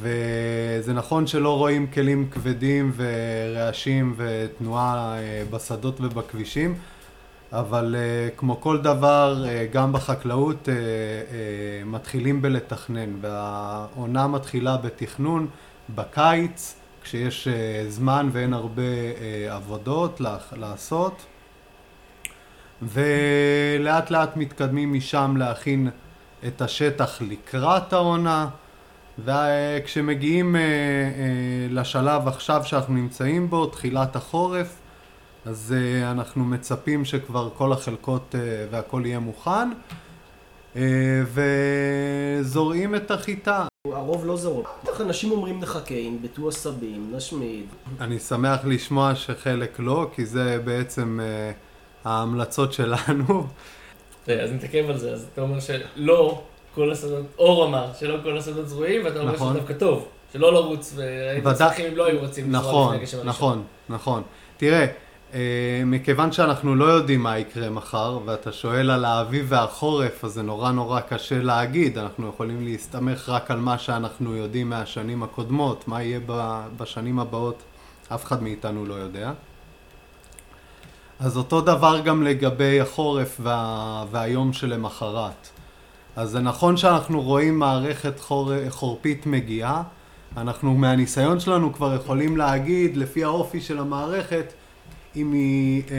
[0.00, 6.74] וזה נכון שלא רואים כלים כבדים ורעשים ותנועה אה, בשדות ובכבישים,
[7.52, 10.68] אבל אה, כמו כל דבר, אה, גם בחקלאות
[11.86, 15.46] מתחילים בלתכנן, והעונה מתחילה בתכנון
[15.94, 17.48] בקיץ, כשיש
[17.88, 18.82] זמן ואין הרבה
[19.50, 20.20] עבודות
[20.56, 21.26] לעשות,
[22.82, 25.88] ולאט לאט מתקדמים משם להכין
[26.46, 28.48] את השטח לקראת העונה.
[29.24, 30.66] וכשמגיעים אה, אה,
[31.70, 34.76] לשלב עכשיו שאנחנו נמצאים בו, תחילת החורף,
[35.44, 38.34] אז אה, אנחנו מצפים שכבר כל החלקות
[38.70, 39.68] והכל יהיה מוכן,
[42.42, 43.66] וזורעים את החיטה.
[43.92, 44.64] הרוב לא זורם.
[44.84, 47.66] בטח אנשים אומרים נחכה, ינבטו עשבים, נשמיד.
[48.00, 51.20] אני שמח לשמוע שחלק לא, כי זה בעצם
[52.04, 53.46] ההמלצות שלנו.
[54.26, 56.42] אז נתעכב על זה, אז אתה אומר שלא
[56.74, 59.50] כל השדות, אור אמר שלא כל השדות זרועים, ואתה אומר נכון.
[59.50, 63.16] שזה דווקא טוב, שלא לרוץ, והייתם שמחים אם לא היו רוצים לזרוע נכון, לפני הגשם
[63.16, 63.28] הראשון.
[63.28, 64.22] נכון, נכון.
[64.56, 64.86] תראה, אה,
[65.86, 70.70] מכיוון שאנחנו לא יודעים מה יקרה מחר, ואתה שואל על האביב והחורף, אז זה נורא
[70.70, 76.20] נורא קשה להגיד, אנחנו יכולים להסתמך רק על מה שאנחנו יודעים מהשנים הקודמות, מה יהיה
[76.76, 77.62] בשנים הבאות,
[78.14, 79.32] אף אחד מאיתנו לא יודע.
[81.20, 84.04] אז אותו דבר גם לגבי החורף וה...
[84.10, 85.48] והיום שלמחרת.
[86.16, 89.82] אז זה נכון שאנחנו רואים מערכת חור, חורפית מגיעה,
[90.36, 94.52] אנחנו מהניסיון שלנו כבר יכולים להגיד, לפי האופי של המערכת,
[95.18, 95.96] אם היא אה,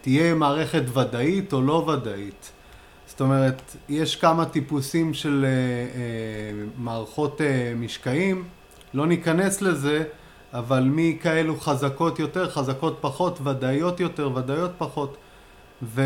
[0.00, 2.52] תהיה מערכת ודאית או לא ודאית.
[3.06, 8.44] זאת אומרת, יש כמה טיפוסים של אה, אה, מערכות אה, משקעים,
[8.94, 10.04] לא ניכנס לזה,
[10.52, 15.16] אבל מכאלו חזקות יותר, חזקות פחות, ודאיות יותר, ודאיות פחות.
[15.82, 16.02] ו...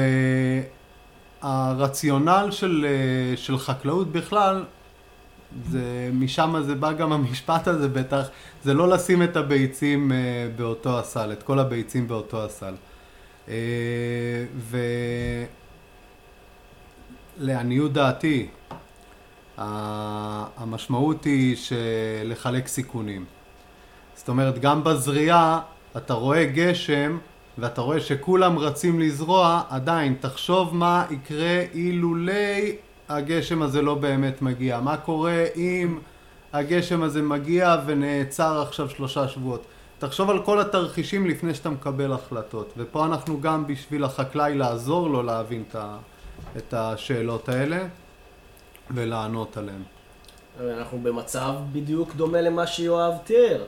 [1.45, 4.65] הרציונל של, אה, של חקלאות בכלל,
[5.71, 8.27] זה, משם זה בא גם המשפט הזה בטח,
[8.65, 10.17] זה לא לשים את הביצים אה,
[10.57, 12.75] באותו הסל, את כל הביצים באותו הסל.
[13.49, 13.55] אה,
[17.41, 18.47] ולעניות דעתי,
[19.59, 21.57] המשמעות היא
[22.25, 23.25] לחלק סיכונים.
[24.15, 25.61] זאת אומרת, גם בזריעה
[25.97, 27.19] אתה רואה גשם
[27.59, 32.77] ואתה רואה שכולם רצים לזרוע, עדיין תחשוב מה יקרה אילולי
[33.09, 34.81] הגשם הזה לא באמת מגיע.
[34.81, 35.99] מה קורה אם
[36.53, 39.65] הגשם הזה מגיע ונעצר עכשיו שלושה שבועות.
[39.99, 42.73] תחשוב על כל התרחישים לפני שאתה מקבל החלטות.
[42.77, 45.65] ופה אנחנו גם בשביל החקלאי לעזור לו להבין
[46.57, 47.87] את השאלות האלה
[48.91, 49.83] ולענות עליהן.
[50.61, 53.65] אנחנו במצב בדיוק דומה למה שיואב תיאר.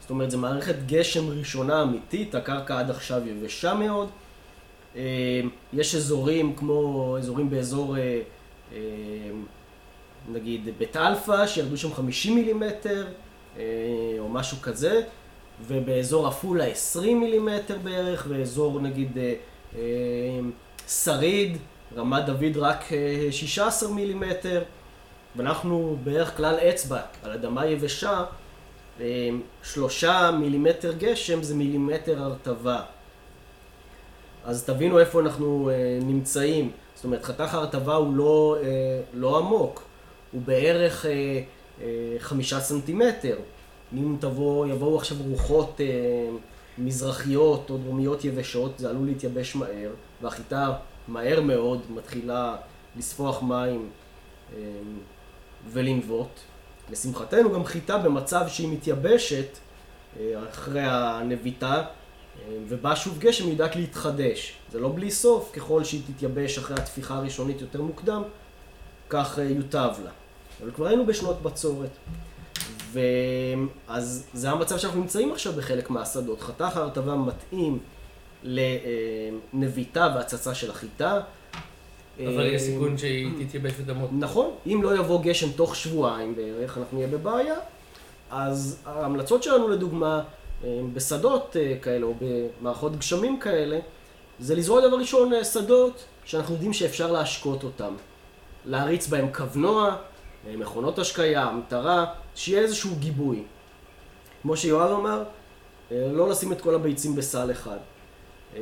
[0.00, 4.08] זאת אומרת, זו מערכת גשם ראשונה אמיתית, הקרקע עד עכשיו יבשה מאוד.
[4.96, 5.40] אה,
[5.72, 8.20] יש אזורים כמו אזורים באזור, אה,
[10.28, 13.06] נגיד בית אלפא, שירדו שם 50 מילימטר,
[14.18, 15.02] או משהו כזה,
[15.66, 19.18] ובאזור עפולה 20 מילימטר בערך, ואזור נגיד
[20.88, 21.58] שריד,
[21.96, 22.84] רמת דוד רק
[23.30, 24.62] 16 מילימטר,
[25.36, 28.24] ואנחנו בערך כלל אצבע על אדמה יבשה.
[29.62, 32.82] שלושה מילימטר גשם זה סנטימטר הרטבה.
[34.44, 36.70] אז תבינו איפה אנחנו אה, נמצאים.
[36.94, 39.82] זאת אומרת, חתך ההרטבה הוא לא, אה, לא עמוק,
[40.32, 41.42] הוא בערך אה,
[42.18, 43.36] חמישה סנטימטר.
[43.94, 45.80] אם תבוא, יבואו עכשיו רוחות
[46.78, 49.90] מזרחיות או דרומיות יבשות, זה עלול להתייבש מהר,
[50.22, 50.72] והחיטה
[51.08, 52.56] מהר מאוד מתחילה
[52.96, 53.90] לספוח מים
[55.72, 56.40] ולנבוט.
[56.90, 59.58] לשמחתנו גם חיטה במצב שהיא מתייבשת
[60.20, 61.84] אה, אחרי הנביטה, אה,
[62.68, 64.54] ובא שוב גשם, יודעת להתחדש.
[64.72, 68.22] זה לא בלי סוף, ככל שהיא תתייבש אחרי התפיחה הראשונית יותר מוקדם,
[69.08, 70.10] כך אה, יוטב לה.
[70.62, 71.90] אבל כבר היינו בשנות בצורת.
[72.92, 76.40] ואז זה המצב שאנחנו נמצאים עכשיו בחלק מהשדות.
[76.40, 77.78] חתך ההרטבה מתאים
[78.42, 81.20] לנביטה והצצה של החיטה.
[82.18, 84.10] אבל יש סיכון שהיא תתייבש ותמות.
[84.12, 87.54] נכון, אם לא יבוא גשם תוך שבועיים בערך, אנחנו נהיה בבעיה.
[88.30, 90.22] אז ההמלצות שלנו לדוגמה, אה,
[90.92, 93.78] בשדות אה, כאלה או במערכות גשמים כאלה,
[94.38, 97.94] זה לזרוע דבר ראשון אה, שדות שאנחנו יודעים שאפשר להשקות אותם.
[98.64, 99.96] להריץ בהם כוונוע,
[100.56, 103.42] מכונות השקיה, המטרה, שיהיה איזשהו גיבוי.
[104.42, 105.22] כמו שיואב אמר,
[105.92, 107.76] אה, לא לשים את כל הביצים בסל אחד.
[108.56, 108.60] אה,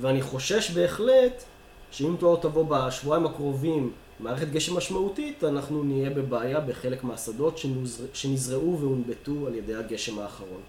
[0.00, 1.44] ואני חושש בהחלט
[1.90, 7.60] שאם לא תבוא בשבועיים הקרובים מערכת גשם משמעותית, אנחנו נהיה בבעיה בחלק מהשדות
[8.12, 10.60] שנזרעו והונבטו על ידי הגשם האחרון.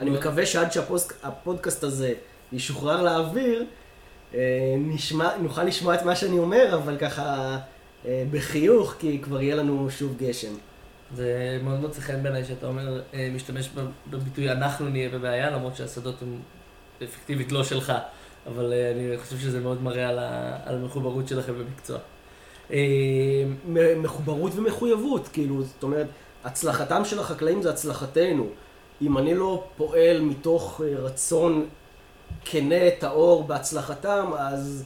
[0.00, 2.14] אני מקווה שעד שהפודקאסט הזה
[2.52, 3.64] ישוחרר לאוויר,
[4.78, 7.58] נשמע, נוכל לשמוע את מה שאני אומר, אבל ככה
[8.04, 10.52] בחיוך, כי כבר יהיה לנו שוב גשם.
[11.14, 13.68] זה מאוד מוצא חן בעיניי שאתה אומר, אה, משתמש
[14.10, 16.38] בביטוי אנחנו נהיה בבעיה, למרות שהשדות הם
[17.04, 17.92] אפקטיבית לא שלך,
[18.46, 20.18] אבל אה, אני חושב שזה מאוד מראה על,
[20.64, 21.98] על המחוברות שלכם במקצוע.
[22.72, 23.44] אה,
[23.96, 26.06] מחוברות ומחויבות, כאילו, זאת אומרת,
[26.44, 28.46] הצלחתם של החקלאים זה הצלחתנו.
[29.02, 31.66] אם אני לא פועל מתוך רצון
[32.44, 34.84] כנה, טהור, בהצלחתם, אז...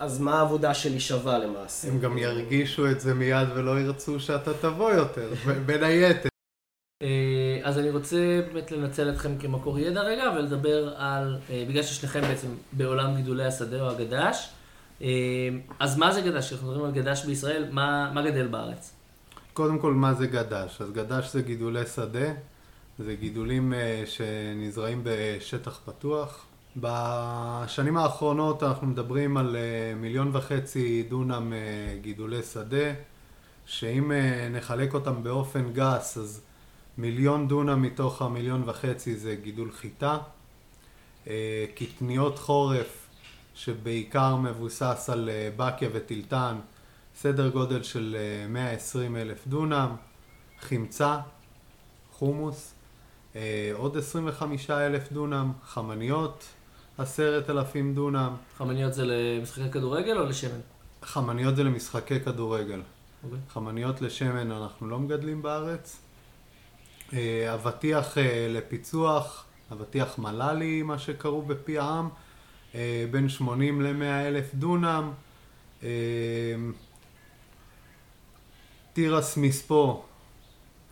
[0.00, 1.88] אז מה העבודה שלי שווה למעשה?
[1.88, 5.32] הם גם ירגישו את זה מיד ולא ירצו שאתה תבוא יותר,
[5.66, 6.28] בין היתר.
[7.02, 12.20] אה, אז אני רוצה באמת לנצל אתכם כמקור ידע רגע ולדבר על, אה, בגלל ששניכם
[12.20, 14.48] בעצם בעולם גידולי השדה או הגד"ש,
[15.02, 15.08] אה,
[15.78, 16.46] אז מה זה גד"ש?
[16.46, 18.92] כשאנחנו מדברים על גד"ש בישראל, מה, מה גדל בארץ?
[19.52, 20.80] קודם כל, מה זה גד"ש?
[20.80, 22.32] אז גד"ש זה גידולי שדה,
[22.98, 23.72] זה גידולים
[24.06, 29.56] שנזרעים בשטח פתוח, בשנים האחרונות אנחנו מדברים על
[29.96, 31.52] מיליון וחצי דונם
[32.00, 32.92] גידולי שדה,
[33.66, 34.12] שאם
[34.50, 36.40] נחלק אותם באופן גס, אז
[36.98, 40.18] מיליון דונם מתוך המיליון וחצי זה גידול חיטה.
[41.74, 43.06] קטניות חורף,
[43.54, 46.56] שבעיקר מבוסס על בקיה וטילטן,
[47.16, 48.16] סדר גודל של
[48.48, 49.96] 120 אלף דונם.
[50.60, 51.18] חמצה,
[52.12, 52.74] חומוס,
[53.72, 56.44] עוד 25 אלף דונם, חמניות,
[56.98, 58.34] עשרת אלפים דונם.
[58.58, 60.60] חמניות זה למשחקי כדורגל או לשמן?
[61.02, 62.80] חמניות זה למשחקי כדורגל.
[62.80, 63.24] Okay.
[63.24, 63.38] אוקיי.
[63.48, 66.03] חמניות לשמן אנחנו לא מגדלים בארץ.
[67.12, 72.08] אה, אבטיח אה, לפיצוח, אבטיח מל"לי, מה שקראו בפי העם,
[72.74, 75.12] אה, בין 80 ל-100 אלף דונם.
[78.92, 80.04] תירס מספו,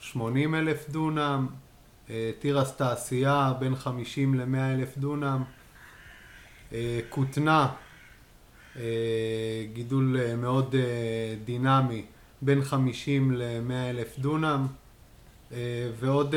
[0.01, 1.47] 80 אלף דונם.
[2.39, 5.43] תירס תעשייה, בין 50 ל-100 אלף דונם.
[7.09, 7.73] כותנה,
[9.73, 10.75] גידול מאוד
[11.45, 12.05] דינמי,
[12.43, 14.67] בין 50 ל-100 אלף דונם,
[15.99, 16.35] ועוד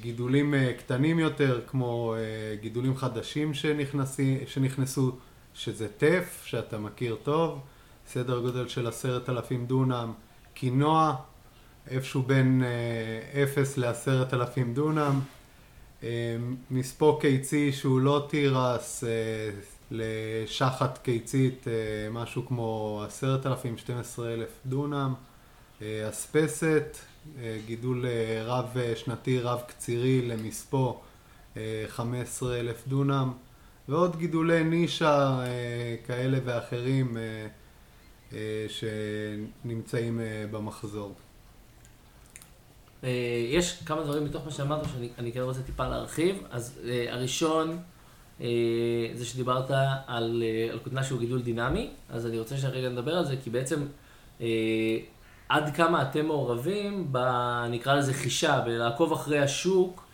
[0.00, 2.14] גידולים קטנים יותר, כמו
[2.60, 5.16] גידולים חדשים שנכנסי, שנכנסו,
[5.54, 7.60] שזה טף, שאתה מכיר טוב,
[8.06, 10.12] סדר גודל של עשרת אלפים דונם,
[10.54, 11.14] קינוע,
[11.90, 12.62] איפשהו בין
[13.34, 15.20] 0 לעשרת אלפים דונם,
[16.70, 19.10] מספוק קיצי שהוא לא תירס אה,
[19.90, 21.72] לשחת קיצית, אה,
[22.10, 25.14] משהו כמו עשרת אלפים, שתים עשרה אלף דונם.
[25.82, 26.96] אה, אספסת,
[27.66, 28.06] גידול
[28.44, 31.00] רב שנתי, רב קצירי למספו,
[31.86, 33.32] חמש עשרה אלף דונם.
[33.88, 35.44] ועוד גידולי נישה
[36.06, 37.16] כאלה ואחרים
[38.68, 41.14] שנמצאים במחזור.
[43.04, 46.42] אה, יש כמה דברים מתוך מה שאמרת שאני כן רוצה טיפה להרחיב.
[46.50, 47.78] אז אה, הראשון,
[48.40, 48.46] אה,
[49.14, 49.70] זה שדיברת
[50.06, 53.86] על, על כותנה שהוא גידול דינמי, אז אני רוצה שרגע נדבר על זה, כי בעצם
[55.48, 57.18] עד כמה אתם מעורבים ב...
[57.70, 60.04] נקרא לזה חישה, בלעקוב אחרי השוק,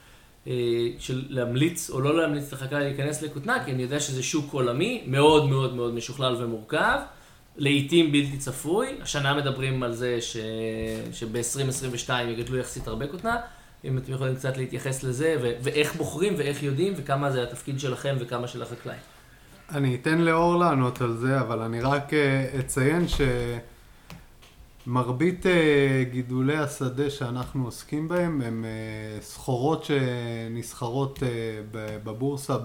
[0.98, 5.48] של להמליץ או לא להמליץ לחקלאי להיכנס לכותנה, כי אני יודע שזה שוק עולמי, מאוד
[5.48, 6.98] מאוד מאוד משוכלל ומורכב.
[7.58, 8.88] לעיתים בלתי צפוי.
[9.02, 10.36] השנה מדברים על זה ש...
[11.12, 13.36] שב-2022 יגדלו יחסית הרבה כותנה.
[13.84, 15.50] אם אתם יכולים קצת להתייחס לזה, ו...
[15.62, 19.00] ואיך בוחרים ואיך יודעים, וכמה זה התפקיד שלכם וכמה של החקלאים.
[19.70, 23.77] אני אתן לאור לענות על זה, אבל אני רק אה, אציין שמרבית
[24.96, 31.22] אה, גידולי השדה שאנחנו עוסקים בהם הם אה, סחורות שנסחרות
[32.04, 32.56] בבורסה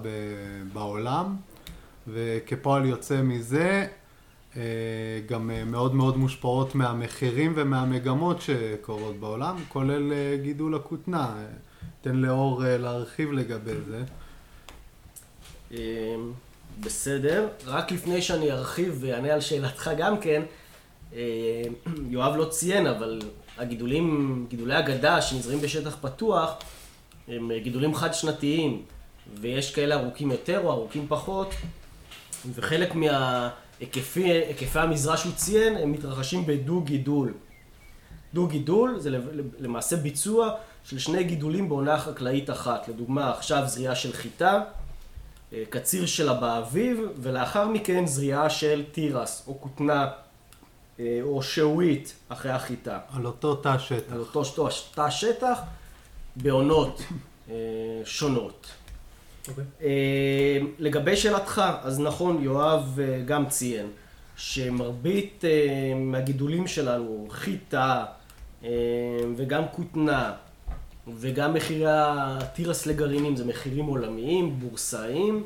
[0.72, 1.36] בעולם,
[2.08, 3.86] וכפועל יוצא מזה,
[4.56, 4.62] אה,
[5.26, 11.34] גם אה, מאוד מאוד מושפעות מהמחירים ומהמגמות שקורות בעולם, כולל אה, גידול הכותנה.
[12.00, 14.02] תן לאור להרחיב לגבי זה.
[16.80, 20.42] בסדר, רק לפני שאני ארחיב ואענה על שאלתך גם כן,
[22.10, 23.18] יואב לא ציין, אבל
[23.58, 26.54] הגידולים, גידולי אגדה שנזרים בשטח פתוח,
[27.28, 28.82] הם גידולים חד-שנתיים,
[29.40, 31.54] ויש כאלה ארוכים יותר או ארוכים פחות,
[32.54, 33.50] וחלק מה...
[33.80, 37.34] היקפי, היקפי המזרע שהוא ציין הם מתרחשים בדו גידול.
[38.34, 39.10] דו גידול זה
[39.58, 40.54] למעשה ביצוע
[40.84, 42.88] של שני גידולים בעונה חקלאית אחת.
[42.88, 44.62] לדוגמה עכשיו זריעה של חיטה,
[45.52, 50.10] אה, קציר שלה באביב, ולאחר מכן זריעה של תירס או כותנה אה,
[51.22, 52.98] או שעועית אחרי החיטה.
[53.16, 54.12] על אותו תא שטח.
[54.12, 55.58] על אותו תא שטח.
[56.36, 57.02] בעונות
[57.50, 57.54] אה,
[58.04, 58.66] שונות.
[58.66, 59.48] Okay.
[59.48, 59.64] אוקיי.
[59.82, 63.86] אה, לגבי שאלתך, אז נכון, יואב אה, גם ציין
[64.36, 68.04] שמרבית אה, מהגידולים שלנו, חיטה
[68.64, 68.68] אה,
[69.36, 70.32] וגם כותנה
[71.18, 75.42] וגם מחירי התירס לגרעינים זה מחירים עולמיים, בורסאיים.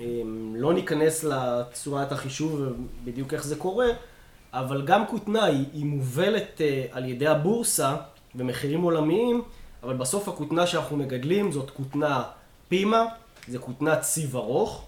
[0.00, 0.22] אה,
[0.54, 3.86] לא ניכנס לצורת החישוב ובדיוק איך זה קורה,
[4.54, 7.96] אבל גם כותנה היא, היא מובלת אה, על ידי הבורסה
[8.34, 9.42] במחירים עולמיים,
[9.82, 12.22] אבל בסוף הכותנה שאנחנו מגדלים זאת כותנה
[12.68, 13.04] פימה,
[13.48, 14.86] זה כותנת ציב ארוך,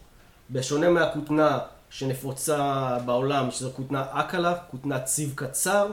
[0.51, 1.59] בשונה מהכותנה
[1.91, 5.91] שנפוצה בעולם, שזו כותנה אקלה, כותנת ציב קצר.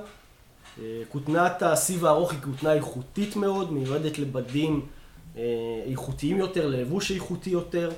[0.81, 4.85] אה, כותנת הסיב הארוך היא כותנה איכותית מאוד, מיועדת לבדים
[5.37, 5.41] אה,
[5.85, 7.91] איכותיים יותר, ללבוש איכותי יותר,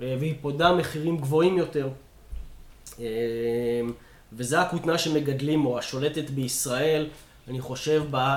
[0.00, 1.88] והיא פודה מחירים גבוהים יותר.
[4.32, 7.08] וזו הכותנה שמגדלים, או השולטת בישראל,
[7.48, 8.36] אני חושב, ב...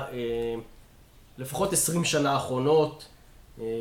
[1.37, 3.05] לפחות 20 שנה האחרונות,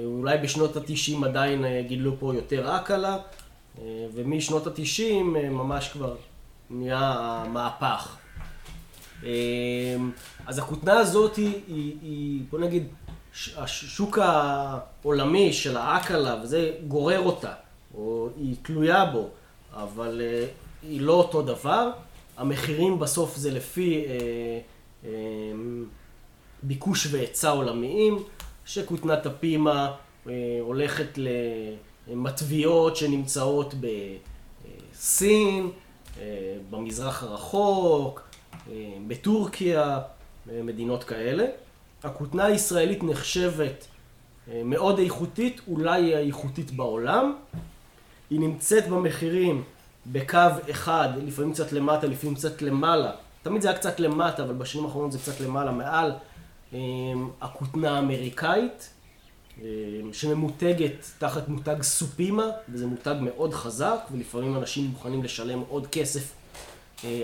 [0.04, 3.18] אולי בשנות התשעים עדיין גידלו פה יותר אקלה,
[4.14, 6.16] ומשנות התשעים ממש כבר
[6.70, 8.16] נהיה מהפך.
[10.46, 12.86] אז הכותנה הזאת היא, היא, היא, בוא נגיד,
[13.56, 17.52] השוק העולמי של האקלה, וזה גורר אותה,
[17.94, 19.28] או היא תלויה בו,
[19.72, 20.20] אבל
[20.82, 21.90] היא לא אותו דבר.
[22.36, 24.60] המחירים בסוף זה לפי אה,
[25.04, 25.10] אה,
[26.62, 28.22] ביקוש והיצע עולמיים,
[28.64, 29.94] שכותנת הפימה
[30.28, 31.18] אה, הולכת
[32.08, 33.74] למטביות שנמצאות
[34.94, 35.70] בסין,
[36.20, 38.22] אה, במזרח הרחוק,
[38.70, 39.98] אה, בטורקיה,
[40.50, 41.44] אה, מדינות כאלה.
[42.02, 43.86] הכותנה הישראלית נחשבת
[44.50, 47.36] אה, מאוד איכותית, אולי האיכותית בעולם.
[48.30, 49.64] היא נמצאת במחירים
[50.06, 50.38] בקו
[50.70, 53.12] אחד, לפעמים קצת למטה, לפעמים קצת למעלה.
[53.42, 56.12] תמיד זה היה קצת למטה, אבל בשנים האחרונות זה קצת למעלה, מעל
[57.40, 58.90] הכותנה האמריקאית,
[60.12, 66.32] שממותגת תחת מותג סופימה, וזה מותג מאוד חזק, ולפעמים אנשים מוכנים לשלם עוד כסף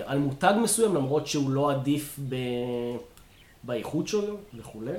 [0.05, 2.35] על מותג מסוים, למרות שהוא לא עדיף ב...
[3.63, 4.91] באיכות שלו וכולי.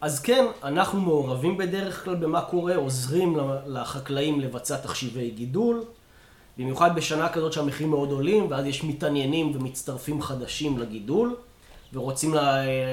[0.00, 5.84] אז כן, אנחנו מעורבים בדרך כלל במה קורה, עוזרים לחקלאים לבצע תחשיבי גידול,
[6.58, 11.36] במיוחד בשנה כזאת שהמחירים מאוד עולים, ואז יש מתעניינים ומצטרפים חדשים לגידול,
[11.92, 12.34] ורוצים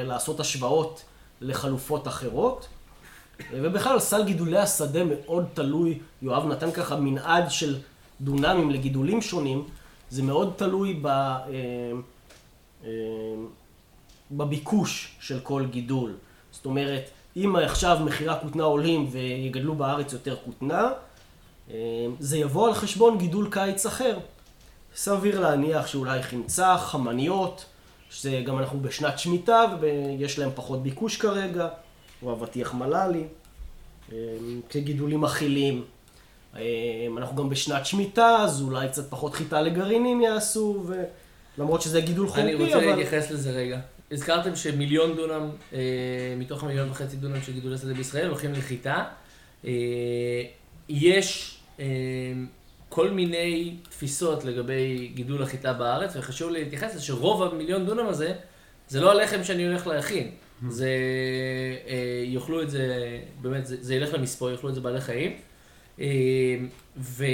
[0.04, 1.04] לעשות השוואות
[1.42, 2.68] לחלופות אחרות.
[3.52, 7.78] ובכלל, סל גידולי השדה מאוד תלוי, יואב נתן ככה מנעד של
[8.22, 9.68] דונמים לגידולים שונים,
[10.10, 11.08] זה מאוד תלוי ב...
[11.08, 11.42] אה,
[12.84, 12.90] אה,
[14.32, 16.14] בביקוש של כל גידול.
[16.62, 20.90] זאת אומרת, אם עכשיו מחירי הכותנה עולים ויגדלו בארץ יותר כותנה,
[21.72, 24.18] אה, זה יבוא על חשבון גידול קיץ אחר.
[24.96, 27.66] סביר להניח שאולי חמצה, חמניות,
[28.10, 31.68] שגם אנחנו בשנת שמיטה ויש להם פחות ביקוש כרגע,
[32.24, 33.24] או אבטיח מללי,
[34.12, 34.18] אה,
[34.70, 35.84] כגידולים אכילים.
[36.56, 36.62] אה,
[37.18, 40.84] אנחנו גם בשנת שמיטה, אז אולי קצת פחות חיטה לגרעינים יעשו,
[41.58, 42.64] למרות שזה גידול חורפי, אבל...
[42.64, 43.80] אני רוצה להתייחס לזה רגע.
[44.12, 45.80] הזכרתם שמיליון דונם, אה,
[46.38, 49.04] מתוך המיליון וחצי דונם של גידולי שדה בישראל הולכים לחיטה.
[49.66, 49.72] אה,
[50.90, 51.86] יש אה,
[52.90, 58.34] כל מיני תפיסות לגבי גידול החיטה בארץ, וחשוב לי להתייחס לזה שרוב המיליון דונם הזה,
[58.88, 60.32] זה לא הלחם שאני הולך להכין.
[60.70, 60.90] זה,
[61.88, 65.36] אה, יאכלו את זה, באמת, זה, זה ילך למספור, יאכלו את זה בעלי חיים.
[66.00, 66.06] אה,
[66.98, 67.26] ו,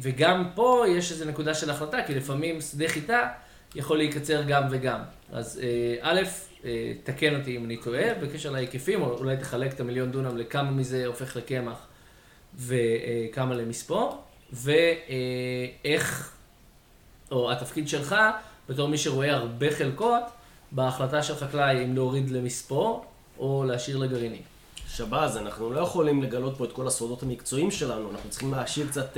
[0.00, 3.28] וגם פה יש איזו נקודה של החלטה, כי לפעמים שדה חיטה
[3.74, 5.00] יכול להיקצר גם וגם.
[5.32, 6.20] אז אה, א',
[6.64, 10.70] אה, תקן אותי אם אני טועה, בקשר להיקפים, או אולי תחלק את המיליון דונם לכמה
[10.70, 11.86] מזה הופך לקמח
[12.56, 14.12] וכמה למספוא,
[14.52, 16.32] ואיך,
[17.30, 18.14] או התפקיד שלך,
[18.68, 20.22] בתור מי שרואה הרבה חלקות,
[20.72, 23.00] בהחלטה של חקלאי אם להוריד למספוא
[23.38, 24.42] או להשאיר לגרעינים.
[24.88, 29.16] שבאז, אנחנו לא יכולים לגלות פה את כל הסודות המקצועיים שלנו, אנחנו צריכים להשאיר קצת...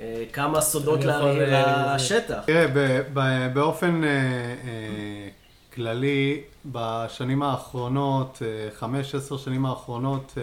[0.00, 2.38] אה, כמה סודות אה, לשטח.
[2.46, 3.00] תראה,
[3.54, 4.10] באופן אה,
[5.74, 8.42] כללי, בשנים האחרונות,
[8.78, 10.38] חמש, עשר שנים האחרונות,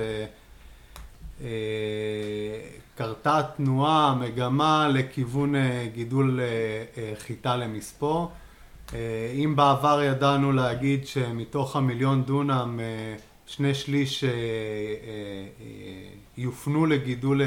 [2.95, 5.53] קרתה תנועה, מגמה לכיוון
[5.93, 6.39] גידול
[7.17, 8.27] חיטה למספוא.
[9.33, 12.79] אם בעבר ידענו להגיד שמתוך המיליון דונם
[13.51, 14.23] שני שליש
[16.37, 17.41] יופנו לגידול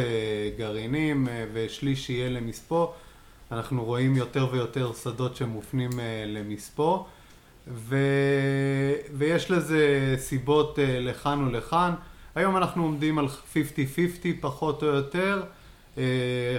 [0.59, 2.87] גרעינים ושליש יהיה למספוא.
[3.53, 5.91] אנחנו רואים יותר ויותר שדות שמופנים
[6.27, 6.99] למספוא.
[7.69, 7.97] ו...
[9.13, 11.95] ויש לזה סיבות לכאן ולכאן.
[12.35, 13.59] היום אנחנו עומדים על 50-50
[14.41, 15.43] פחות או יותר,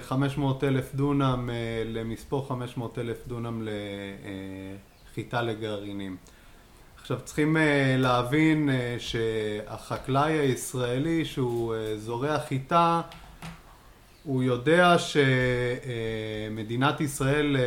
[0.02, 1.50] 500 אלף דונם
[1.86, 3.68] למספוא, 500 אלף דונם
[5.12, 6.18] לחיטה לגרעינים.
[7.06, 7.58] עכשיו צריכים
[7.98, 13.02] להבין שהחקלאי הישראלי שהוא זורע חיטה
[14.24, 14.96] הוא יודע
[16.50, 17.58] שמדינת ישראל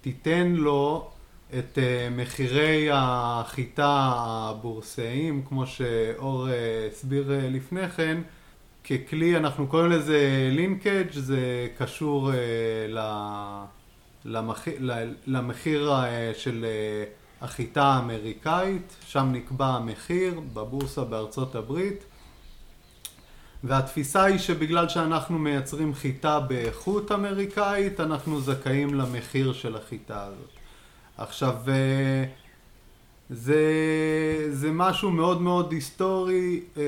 [0.00, 1.10] תיתן לו
[1.58, 1.78] את
[2.16, 6.46] מחירי החיטה הבורסאיים, כמו שאור
[6.90, 8.18] הסביר לפני כן,
[8.84, 12.30] ככלי, אנחנו קוראים לזה לינקג', זה קשור
[14.24, 14.74] למחיר,
[15.26, 15.90] למחיר
[16.34, 16.64] של
[17.42, 22.04] החיטה האמריקאית, שם נקבע המחיר בבורסה בארצות הברית.
[23.64, 30.50] והתפיסה היא שבגלל שאנחנו מייצרים חיטה באיכות אמריקאית, אנחנו זכאים למחיר של החיטה הזאת.
[31.18, 32.24] עכשיו, אה,
[33.30, 33.64] זה,
[34.50, 36.82] זה משהו מאוד מאוד היסטורי, אה,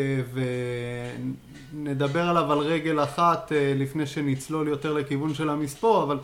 [1.74, 6.18] ונדבר עליו על רגל אחת אה, לפני שנצלול יותר לכיוון של המספור, אבל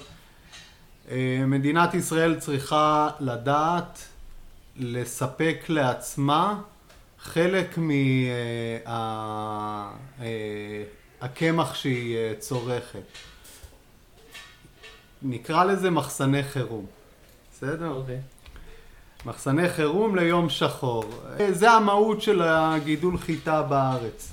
[1.47, 4.10] מדינת ישראל צריכה לדעת
[4.81, 6.61] לספק לעצמה
[7.19, 7.79] חלק
[11.21, 13.03] מהקמח אה, שהיא אה, צורכת.
[15.23, 16.87] נקרא לזה מחסני חירום,
[17.53, 17.89] בסדר?
[17.89, 18.17] אוקיי.
[18.17, 19.27] Okay.
[19.27, 21.05] מחסני חירום ליום שחור.
[21.51, 24.33] זה המהות של הגידול חיטה בארץ.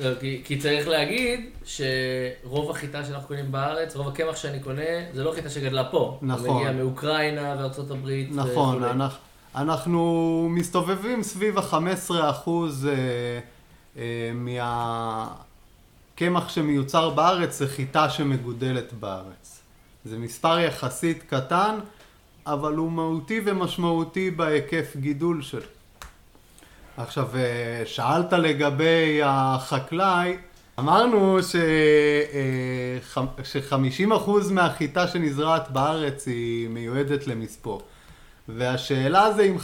[0.00, 4.82] לא, כי, כי צריך להגיד שרוב החיטה שאנחנו קונים בארץ, רוב הקמח שאני קונה,
[5.12, 6.18] זה לא חיטה שגדלה פה.
[6.22, 6.42] נכון.
[6.42, 8.28] זה מגיע מאוקראינה וארצות הברית.
[8.32, 9.18] נכון, אנחנו...
[9.54, 12.48] אנחנו מסתובבים סביב ה-15%
[12.88, 13.38] אה,
[13.96, 15.38] אה, מהקמח
[16.48, 19.62] שמיוצר בארץ זה חיטה שמגודלת בארץ.
[20.04, 21.78] זה מספר יחסית קטן,
[22.46, 25.60] אבל הוא מהותי ומשמעותי בהיקף גידול שלו.
[27.02, 30.36] עכשיו, אה, שאלת לגבי החקלאי,
[30.78, 37.80] אמרנו ש-50% מהחיטה שנזרעת בארץ היא מיועדת למספוא.
[38.48, 39.56] והשאלה זה אם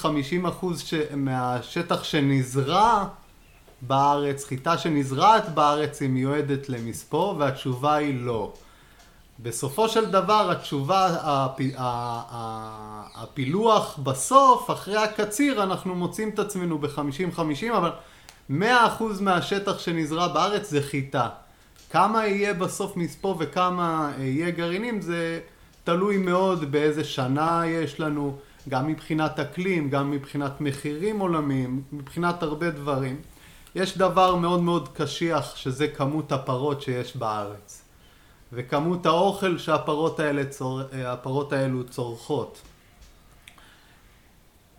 [0.53, 0.95] 50% ש...
[1.17, 3.05] מהשטח שנזרע
[3.83, 8.53] בארץ, חיטה שנזרעת בארץ היא מיועדת למספוא, והתשובה היא לא.
[9.39, 11.61] בסופו של דבר התשובה, הפ...
[13.15, 17.91] הפילוח בסוף, אחרי הקציר, אנחנו מוצאים את עצמנו ב-50-50, אבל
[18.51, 18.55] 100%
[19.21, 21.29] מהשטח שנזרע בארץ זה חיטה.
[21.91, 25.41] כמה יהיה בסוף מספוא וכמה יהיה גרעינים זה
[25.85, 28.37] תלוי מאוד באיזה שנה יש לנו,
[28.69, 33.17] גם מבחינת אקלים, גם מבחינת מחירים עולמיים, מבחינת הרבה דברים.
[33.75, 37.86] יש דבר מאוד מאוד קשיח שזה כמות הפרות שיש בארץ
[38.53, 40.81] וכמות האוכל שהפרות האלה צור...
[41.07, 42.63] הפרות האלו צורכות.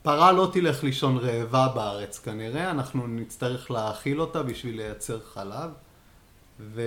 [0.02, 5.70] פרה לא תלך לישון רעבה בארץ כנראה, אנחנו נצטרך להאכיל אותה בשביל לייצר חלב
[6.60, 6.82] ו...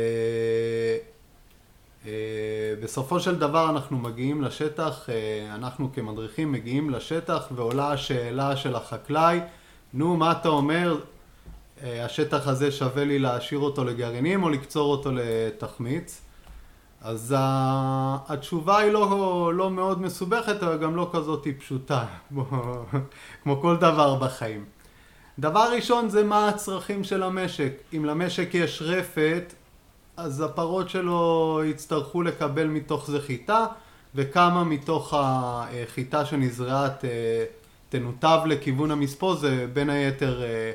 [2.06, 9.40] אה, של דבר אנחנו מגיעים לשטח, אה, אנחנו כמדריכים מגיעים לשטח ועולה השאלה של החקלאי,
[9.94, 10.98] נו מה אתה אומר,
[11.82, 16.20] אה, השטח הזה שווה לי להשאיר אותו לגרעינים או לקצור אותו לתחמיץ?
[17.00, 17.34] אז
[18.28, 22.04] התשובה היא לא, לא מאוד מסובכת, אבל גם לא כזאת פשוטה,
[23.42, 24.64] כמו כל דבר בחיים.
[25.38, 27.72] דבר ראשון זה מה הצרכים של המשק.
[27.96, 29.52] אם למשק יש רפת,
[30.16, 33.66] אז הפרות שלו יצטרכו לקבל מתוך זה חיטה,
[34.14, 37.44] וכמה מתוך החיטה שנזרעת אה,
[37.88, 40.72] תנותב לכיוון המספוא, זה בין היתר אה,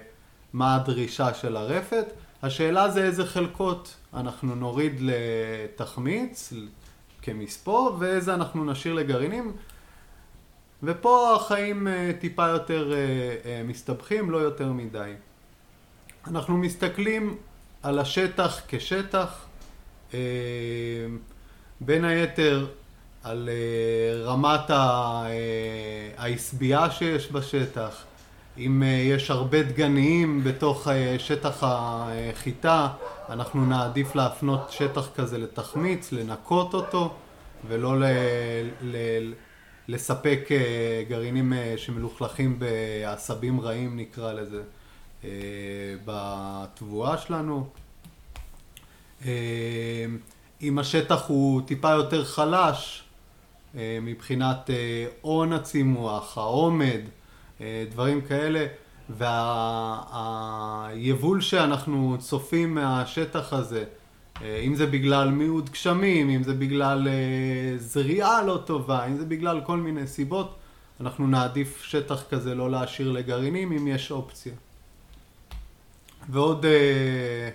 [0.54, 2.06] מה הדרישה של הרפת.
[2.46, 6.54] השאלה זה איזה חלקות אנחנו נוריד לתחמיץ
[7.22, 9.54] כמספוא, ואיזה אנחנו נשאיר לגרעינים.
[10.84, 12.94] ופה החיים אה, טיפה יותר
[13.66, 15.14] מסתבכים, לא יותר מדי.
[16.28, 17.38] אנחנו מסתכלים
[17.84, 19.46] על השטח כשטח,
[20.14, 20.20] אה,
[21.82, 22.68] בין היתר
[23.24, 25.28] על אה, רמת אה,
[26.18, 28.04] העשבייה שיש בשטח,
[28.58, 30.88] אם יש הרבה דגניים בתוך
[31.18, 32.88] שטח החיטה,
[33.30, 37.14] אנחנו נעדיף להפנות שטח כזה לתחמיץ, לנקות אותו,
[37.68, 38.04] ולא ל...
[38.82, 38.96] ל...
[39.88, 40.50] לספק
[41.10, 44.62] גרעינים שמלוכלכים בעשבים רעים נקרא לזה.
[45.26, 47.68] אה, בתבואה שלנו.
[49.26, 50.06] אה,
[50.62, 53.04] אם השטח הוא טיפה יותר חלש
[53.76, 54.70] אה, מבחינת
[55.22, 57.02] הון הצימוח, העומד,
[57.62, 58.66] דברים כאלה,
[61.10, 63.84] והיבול שאנחנו צופים מהשטח הזה,
[64.42, 67.08] אם זה בגלל מיעוט גשמים, אם זה בגלל
[67.78, 70.56] זריעה לא טובה, אם זה בגלל כל מיני סיבות,
[71.02, 74.54] אנחנו נעדיף שטח כזה לא להשאיר לגרעינים אם יש אופציה.
[76.30, 77.50] ועוד אה,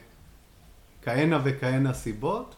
[1.02, 2.54] כהנה וכהנה סיבות.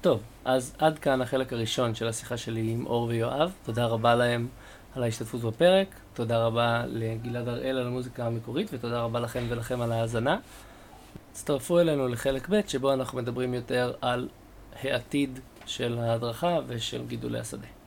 [0.00, 3.52] טוב, אז עד כאן החלק הראשון של השיחה שלי עם אור ויואב.
[3.64, 4.48] תודה רבה להם
[4.96, 5.88] על ההשתתפות בפרק.
[6.14, 10.38] תודה רבה לגלעד הראל על המוזיקה המקורית, ותודה רבה לכם ולכם על ההאזנה.
[11.32, 14.28] הצטרפו אלינו לחלק ב', שבו אנחנו מדברים יותר על
[14.82, 17.81] העתיד של ההדרכה ושל גידולי השדה.